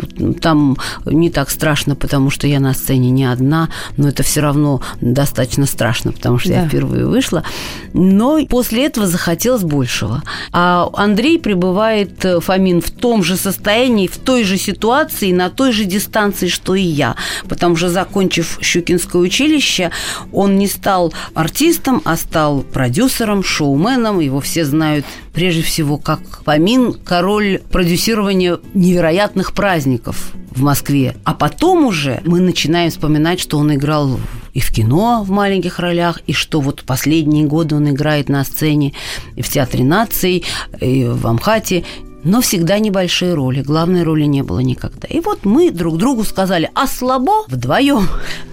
[0.40, 3.68] там не так страшно, потому что я на сцене не одна,
[3.98, 6.62] но это все равно достаточно страшно, потому что да.
[6.62, 7.44] я впервые вышла.
[7.92, 10.22] Но после этого захотела хотелось большего.
[10.52, 15.72] А Андрей пребывает, э, Фомин, в том же состоянии, в той же ситуации, на той
[15.72, 17.16] же дистанции, что и я.
[17.48, 19.90] Потому что, закончив Щукинское училище,
[20.32, 24.20] он не стал артистом, а стал продюсером, шоуменом.
[24.20, 31.16] Его все знают прежде всего как Фомин, король продюсирования невероятных праздников в Москве.
[31.24, 34.18] А потом уже мы начинаем вспоминать, что он играл
[34.54, 38.92] и в кино в маленьких ролях, и что вот последние годы он играет на сцене
[39.36, 40.44] и в Театре наций,
[40.80, 41.84] и в Амхате,
[42.24, 43.62] но всегда небольшие роли.
[43.62, 45.08] Главной роли не было никогда.
[45.08, 48.08] И вот мы друг другу сказали, а слабо вдвоем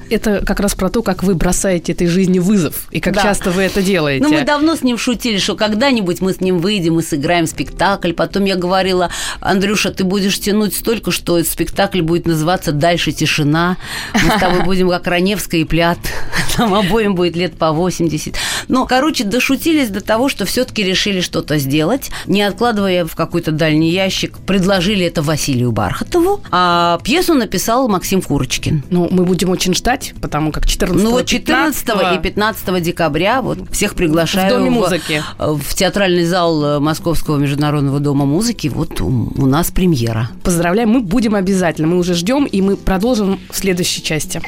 [0.09, 3.23] это как раз про то, как вы бросаете этой жизни вызов, и как да.
[3.23, 4.23] часто вы это делаете.
[4.23, 8.13] Ну, мы давно с ним шутили, что когда-нибудь мы с ним выйдем и сыграем спектакль.
[8.13, 13.77] Потом я говорила, Андрюша, ты будешь тянуть столько, что спектакль будет называться «Дальше тишина».
[14.13, 15.99] Мы с тобой будем как Раневская и Плят.
[16.57, 18.35] Там обоим будет лет по 80.
[18.67, 23.51] Ну, короче, дошутились до того, что все таки решили что-то сделать, не откладывая в какой-то
[23.51, 24.37] дальний ящик.
[24.39, 28.83] Предложили это Василию Бархатову, а пьесу написал Максим Курочкин.
[28.89, 32.83] Ну, мы будем очень ждать ждать, потому как 14 Ну вот 14 15 и 15
[32.83, 35.23] декабря вот всех приглашаю в, Доме музыки.
[35.37, 38.67] в, в театральный зал Московского международного дома музыки.
[38.67, 40.29] Вот у, у нас премьера.
[40.43, 41.87] Поздравляем, мы будем обязательно.
[41.87, 44.41] Мы уже ждем, и мы продолжим в следующей части.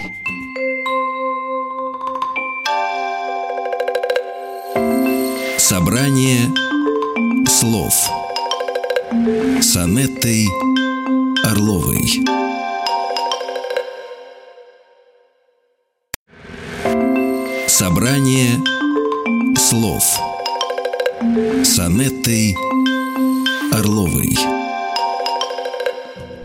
[5.57, 6.39] Собрание
[7.47, 7.93] слов
[9.61, 10.47] с Анеттой
[11.45, 12.38] Орловой.
[17.89, 18.63] Собрание
[19.57, 20.03] слов
[21.63, 22.55] с Анеттой
[23.71, 24.58] Орловой.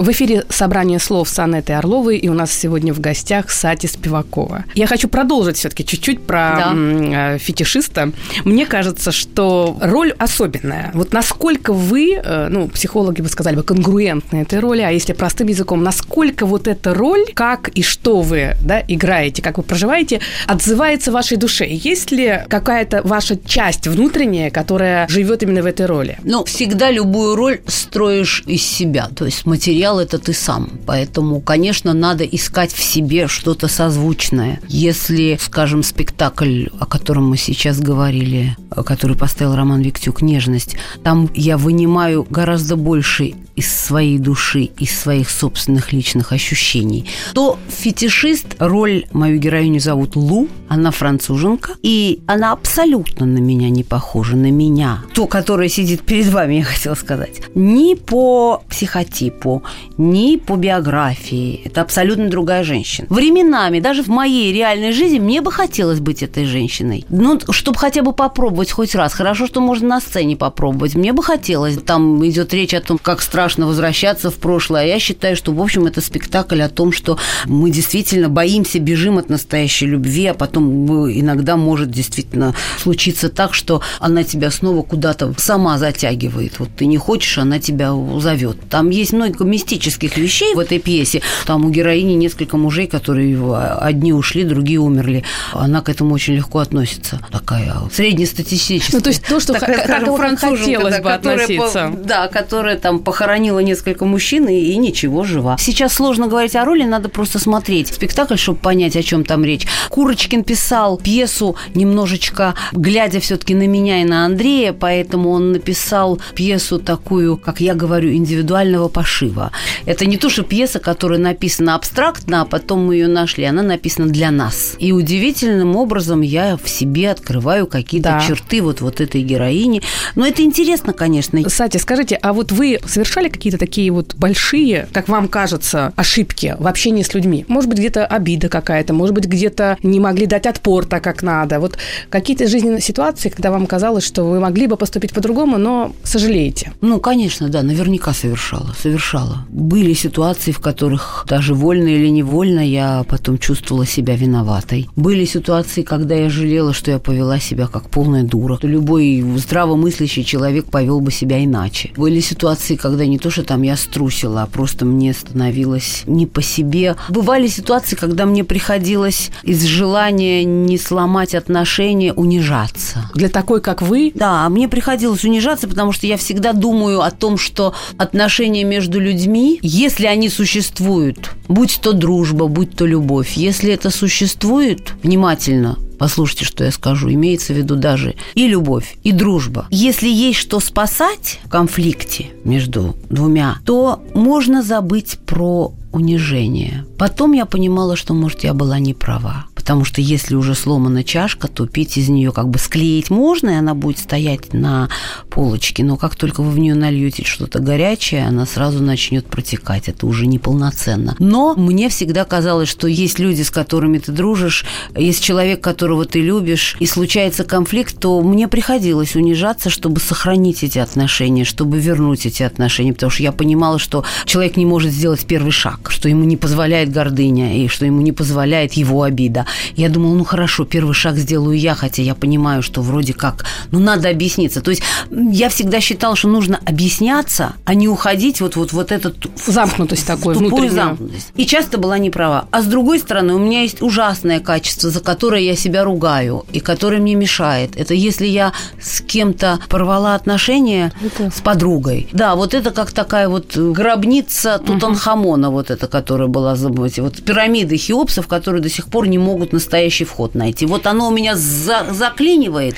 [0.05, 4.67] В эфире собрание слов с Анетой Орловой, и у нас сегодня в гостях Сати Спивакова.
[4.75, 6.73] Я хочу продолжить все-таки чуть-чуть про да.
[6.75, 8.13] Э, фетишиста.
[8.45, 10.91] Мне кажется, что роль особенная.
[10.93, 15.47] Вот насколько вы, э, ну, психологи бы сказали бы, конгруентны этой роли, а если простым
[15.47, 21.13] языком, насколько вот эта роль, как и что вы да, играете, как вы проживаете, отзывается
[21.13, 21.67] в вашей душе?
[21.67, 26.19] Есть ли какая-то ваша часть внутренняя, которая живет именно в этой роли?
[26.25, 30.69] Ну, всегда любую роль строишь из себя, то есть материал материал это ты сам.
[30.87, 34.61] Поэтому, конечно, надо искать в себе что-то созвучное.
[34.69, 41.57] Если, скажем, спектакль, о котором мы сейчас говорили, который поставил Роман Виктюк «Нежность», там я
[41.57, 49.39] вынимаю гораздо больше из своей души, из своих собственных личных ощущений, то фетишист, роль мою
[49.39, 55.03] героиню зовут Лу, она француженка, и она абсолютно на меня не похожа, на меня.
[55.15, 57.43] То, которое сидит перед вами, я хотела сказать.
[57.55, 59.63] Ни по психотипу,
[59.97, 61.63] ни по биографии.
[61.65, 63.07] Это абсолютно другая женщина.
[63.11, 67.05] Временами, даже в моей реальной жизни, мне бы хотелось быть этой женщиной.
[67.09, 69.15] Ну, чтобы хотя бы попробовать хоть раз.
[69.15, 70.95] Хорошо, что можно на сцене попробовать.
[70.95, 71.77] Мне бы хотелось.
[71.77, 74.83] Там идет речь о том, как страшно возвращаться в прошлое.
[74.83, 79.19] А я считаю, что, в общем, это спектакль о том, что мы действительно боимся, бежим
[79.19, 85.35] от настоящей любви, а потом иногда может действительно случиться так, что она тебя снова куда-то
[85.39, 86.59] сама затягивает.
[86.59, 88.59] Вот ты не хочешь, она тебя зовет.
[88.69, 91.23] Там есть много мистических вещей в этой пьесе.
[91.47, 93.39] Там у героини несколько мужей, которые
[93.81, 95.25] одни ушли, другие умерли.
[95.53, 97.21] Она к этому очень легко относится.
[97.33, 98.97] Такая среднестатистическая.
[98.97, 101.91] Ну, то есть то, что такая, как, скажем, как хотелось бы относиться.
[101.91, 105.57] По, да, которая там похоронила несколько мужчин и, и ничего, жива.
[105.59, 109.67] Сейчас сложно говорить о роли, надо просто смотреть спектакль, чтобы понять, о чем там речь.
[109.89, 116.79] Курочкин писал пьесу немножечко, глядя все-таки на меня и на Андрея, поэтому он написал пьесу
[116.79, 119.51] такую, как я говорю, индивидуального пошива.
[119.87, 124.09] Это не то, что пьеса, которая написана абстрактно, а потом мы ее нашли, она написана
[124.09, 124.77] для нас.
[124.79, 128.21] И удивительным образом я в себе открываю какие-то да.
[128.21, 129.83] черты вот, вот этой героини.
[130.15, 131.49] Но это интересно, конечно.
[131.49, 136.67] Сати, скажите, а вот вы совершали какие-то такие вот большие, как вам кажется, ошибки в
[136.67, 137.45] общении с людьми?
[137.49, 141.61] Может быть, где-то обида какая-то, может быть, где-то не могли дать отпор так, как надо.
[141.61, 141.79] Вот
[142.11, 146.73] какие-то жизненные ситуации, когда вам казалось, что вы могли бы поступить по-другому, но сожалеете?
[146.81, 149.44] Ну, конечно, да, наверняка совершала, совершала.
[149.49, 154.89] Были ситуации, в которых даже вольно или невольно я потом чувствовала себя виноватой.
[154.97, 158.59] Были ситуации, когда я жалела, что я повела себя как полная дура.
[158.63, 161.93] Любой здравомыслящий человек повел бы себя иначе.
[161.97, 166.43] Были ситуации, когда не то, что там я струсила, а просто мне становилось не по
[166.43, 166.97] себе.
[167.09, 173.11] Бывали ситуации, когда мне приходилось из желания не сломать отношения унижаться.
[173.15, 174.13] Для такой, как вы?
[174.15, 179.34] Да, мне приходилось унижаться, потому что я всегда думаю о том, что отношения между людьми,
[179.63, 186.65] если они существуют, будь то дружба, будь то любовь, если это существует, внимательно Послушайте, что
[186.65, 187.11] я скажу.
[187.11, 189.67] Имеется в виду даже и любовь, и дружба.
[189.71, 196.85] Если есть что спасать в конфликте между двумя, то можно забыть про унижение.
[196.99, 199.47] Потом я понимала, что, может, я была не права.
[199.65, 203.55] Потому что если уже сломана чашка, то пить из нее как бы склеить можно, и
[203.55, 204.91] она будет стоять на
[205.31, 205.83] полочке.
[205.83, 209.89] Но как только вы в нее нальете что-то горячее, она сразу начнет протекать.
[209.89, 211.17] Это уже неполноценно.
[211.19, 216.21] Но мне всегда казалось, что есть люди, с которыми ты дружишь, есть человек, которого ты
[216.21, 222.43] любишь, и случается конфликт, то мне приходилось унижаться, чтобы сохранить эти отношения, чтобы вернуть эти
[222.43, 222.93] отношения.
[222.93, 226.93] Потому что я понимала, что человек не может сделать первый шаг, что ему не позволяет
[226.93, 229.47] гордыня, и что ему не позволяет его обида.
[229.77, 233.79] Я думала, ну хорошо, первый шаг сделаю я, хотя я понимаю, что вроде как, ну
[233.79, 234.61] надо объясниться.
[234.61, 239.17] То есть я всегда считала, что нужно объясняться, а не уходить вот вот вот этот
[239.47, 241.33] замкнутость такой внутреннюю замкнутость.
[241.37, 242.47] И часто была не права.
[242.51, 246.61] А с другой стороны, у меня есть ужасное качество, за которое я себя ругаю и
[246.61, 247.77] которое мне мешает.
[247.77, 251.31] Это если я с кем-то порвала отношения это...
[251.31, 252.09] с подругой.
[252.13, 255.57] Да, вот это как такая вот гробница Тутанхамона, угу.
[255.57, 259.53] вот эта, которая была, забыть, вот пирамиды Хеопсов, которые до сих пор не могут могут
[259.53, 260.67] настоящий вход найти.
[260.67, 262.77] Вот оно у меня за заклинивает,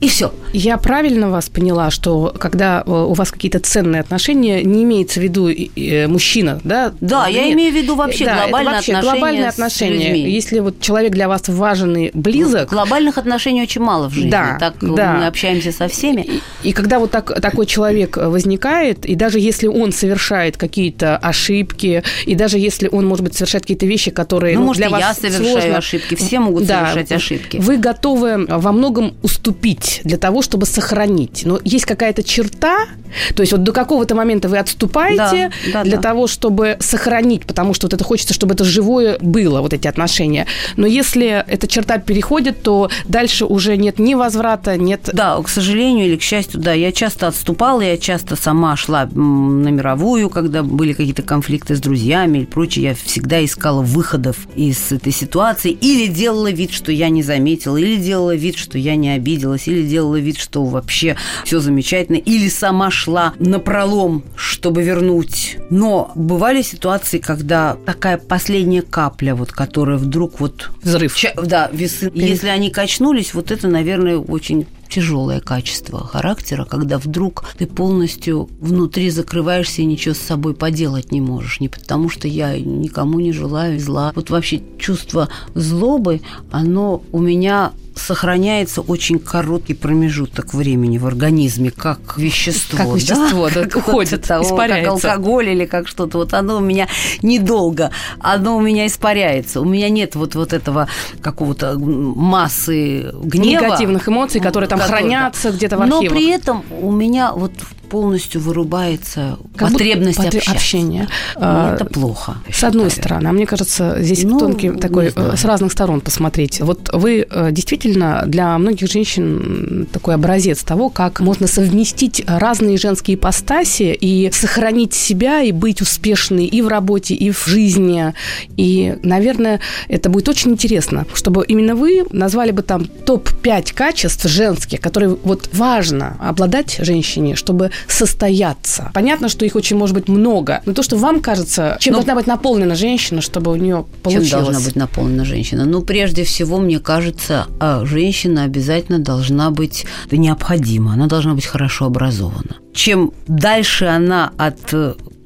[0.00, 0.32] и все.
[0.54, 5.22] Я правильно вас поняла, что когда э, у вас какие-то ценные отношения, не имеется в
[5.22, 6.94] виду э, мужчина, да?
[7.02, 7.36] Да, Нет.
[7.36, 9.12] я имею в виду вообще да, глобальные вообще отношения.
[9.12, 10.12] Глобальные отношения.
[10.12, 10.30] Людьми.
[10.30, 12.70] Если вот человек для вас важен и близок.
[12.70, 14.30] Ну, глобальных отношений очень мало в жизни.
[14.30, 15.16] Да, так да.
[15.18, 16.22] мы общаемся со всеми.
[16.22, 16.40] И,
[16.70, 22.34] и когда вот так, такой человек возникает, и даже если он совершает какие-то ошибки, и
[22.34, 25.00] даже если он, может быть, совершает какие-то вещи, которые ну, ну, может, для и вас
[25.02, 25.76] я совершаю сложно.
[25.76, 27.58] ошибки, все могут да, совершать ошибки.
[27.58, 31.42] Вы готовы во многом уступить для того, чтобы сохранить.
[31.44, 32.86] Но есть какая-то черта,
[33.34, 36.02] то есть вот до какого-то момента вы отступаете да, да, для да.
[36.02, 40.46] того, чтобы сохранить, потому что вот это хочется, чтобы это живое было, вот эти отношения.
[40.76, 45.10] Но если эта черта переходит, то дальше уже нет ни возврата, нет...
[45.12, 49.68] Да, к сожалению или к счастью, да, я часто отступала, я часто сама шла на
[49.68, 55.12] мировую, когда были какие-то конфликты с друзьями и прочее, я всегда искала выходов из этой
[55.12, 59.68] ситуации или делала вид, что я не заметила, или делала вид, что я не обиделась,
[59.68, 65.56] или делала вид, что вообще все замечательно, или сама шла на пролом, чтобы вернуть.
[65.70, 70.70] Но бывали ситуации, когда такая последняя капля, вот, которая вдруг вот...
[70.82, 71.14] Взрыв.
[71.16, 72.10] Ча- да, весы.
[72.10, 72.28] Перед...
[72.28, 79.10] Если они качнулись, вот это, наверное, очень тяжелое качество характера, когда вдруг ты полностью внутри
[79.10, 81.60] закрываешься и ничего с собой поделать не можешь.
[81.60, 84.12] Не потому, что я никому не желаю зла.
[84.14, 86.20] Вот вообще чувство злобы,
[86.50, 92.78] оно у меня сохраняется очень короткий промежуток времени в организме, как вещество.
[92.78, 95.08] Как вещество, да, да уходит, того, испаряется.
[95.08, 96.18] Как алкоголь или как что-то.
[96.18, 96.88] Вот оно у меня
[97.22, 99.60] недолго, оно у меня испаряется.
[99.60, 100.88] У меня нет вот, вот этого
[101.20, 103.64] какого-то массы гнева.
[103.64, 106.02] Негативных эмоций, которые там которые, хранятся где-то в архивах.
[106.02, 107.52] Но при этом у меня вот
[107.90, 111.08] полностью вырубается как потребность будто, общения.
[111.34, 112.36] Ну, это плохо.
[112.50, 116.60] С одной стороны, а мне кажется, здесь ну, тонкий такой э, с разных сторон посмотреть.
[116.60, 123.16] Вот вы э, действительно для многих женщин такой образец того, как можно совместить разные женские
[123.16, 128.14] ипостаси и сохранить себя и быть успешной и в работе, и в жизни.
[128.56, 134.80] И, наверное, это будет очень интересно, чтобы именно вы назвали бы там топ-5 качеств женских,
[134.80, 138.90] которые вот важно обладать женщине, чтобы состояться.
[138.94, 141.98] Понятно, что их очень может быть много, но то, что вам кажется, чем но...
[141.98, 144.28] должна быть наполнена женщина, чтобы у нее получилось?
[144.28, 145.64] Чем должна быть наполнена женщина?
[145.64, 151.86] Ну, прежде всего, мне кажется, а, женщина обязательно должна быть необходима, она должна быть хорошо
[151.86, 152.56] образована.
[152.72, 154.74] Чем дальше она от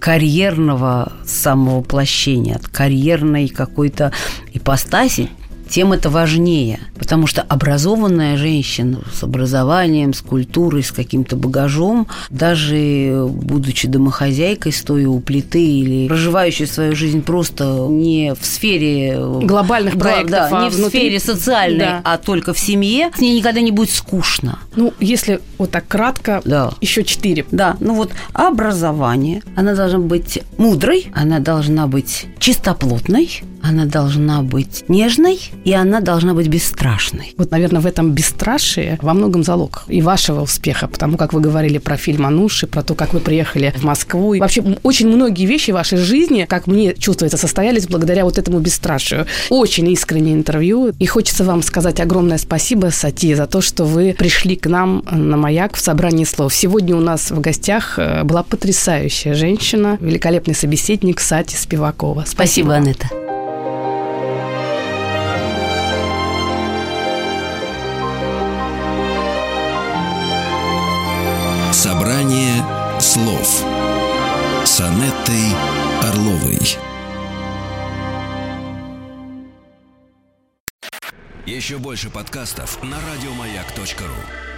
[0.05, 4.12] карьерного самовоплощения, от карьерной какой-то
[4.52, 5.30] ипостаси,
[5.69, 6.81] тем это важнее.
[6.99, 15.09] Потому что образованная женщина с образованием, с культурой, с каким-то багажом, даже будучи домохозяйкой, стоя
[15.09, 20.71] у плиты или проживающей свою жизнь просто не в сфере глобальных проектов, да, а не
[20.71, 21.01] в внутри...
[21.01, 22.01] сфере социальной, да.
[22.05, 24.59] а только в семье, с ней никогда не будет скучно.
[24.77, 26.73] Ну, если вот так кратко, да.
[26.81, 27.47] еще четыре.
[27.51, 34.85] Да, ну вот образование, она должна быть мудрой, она должна быть чистоплотной, она должна быть
[34.89, 37.35] нежной, и она должна быть бесстрашной.
[37.39, 41.79] Вот, наверное, в этом бесстрашии во многом залог и вашего успеха, потому как вы говорили
[41.79, 44.35] про фильм «Ануши», про то, как вы приехали в Москву.
[44.35, 48.59] И вообще, очень многие вещи в вашей жизни, как мне чувствуется, состоялись благодаря вот этому
[48.59, 49.27] бесстрашию.
[49.49, 50.93] Очень искреннее интервью.
[50.99, 55.39] И хочется вам сказать огромное спасибо, Сати, за то, что вы пришли к нам на
[55.39, 56.55] «Маяк» в собрании слов.
[56.55, 62.25] Сегодня у нас в гостях э, была потрясающая женщина, великолепный собеседник Сати Спивакова.
[62.27, 63.24] Спасибо, спасибо Анетта.
[73.15, 73.65] Слов
[74.65, 75.55] с Анеттой
[76.03, 76.59] Орловой.
[81.47, 84.53] Еще больше подкастов на радиомаяк.ру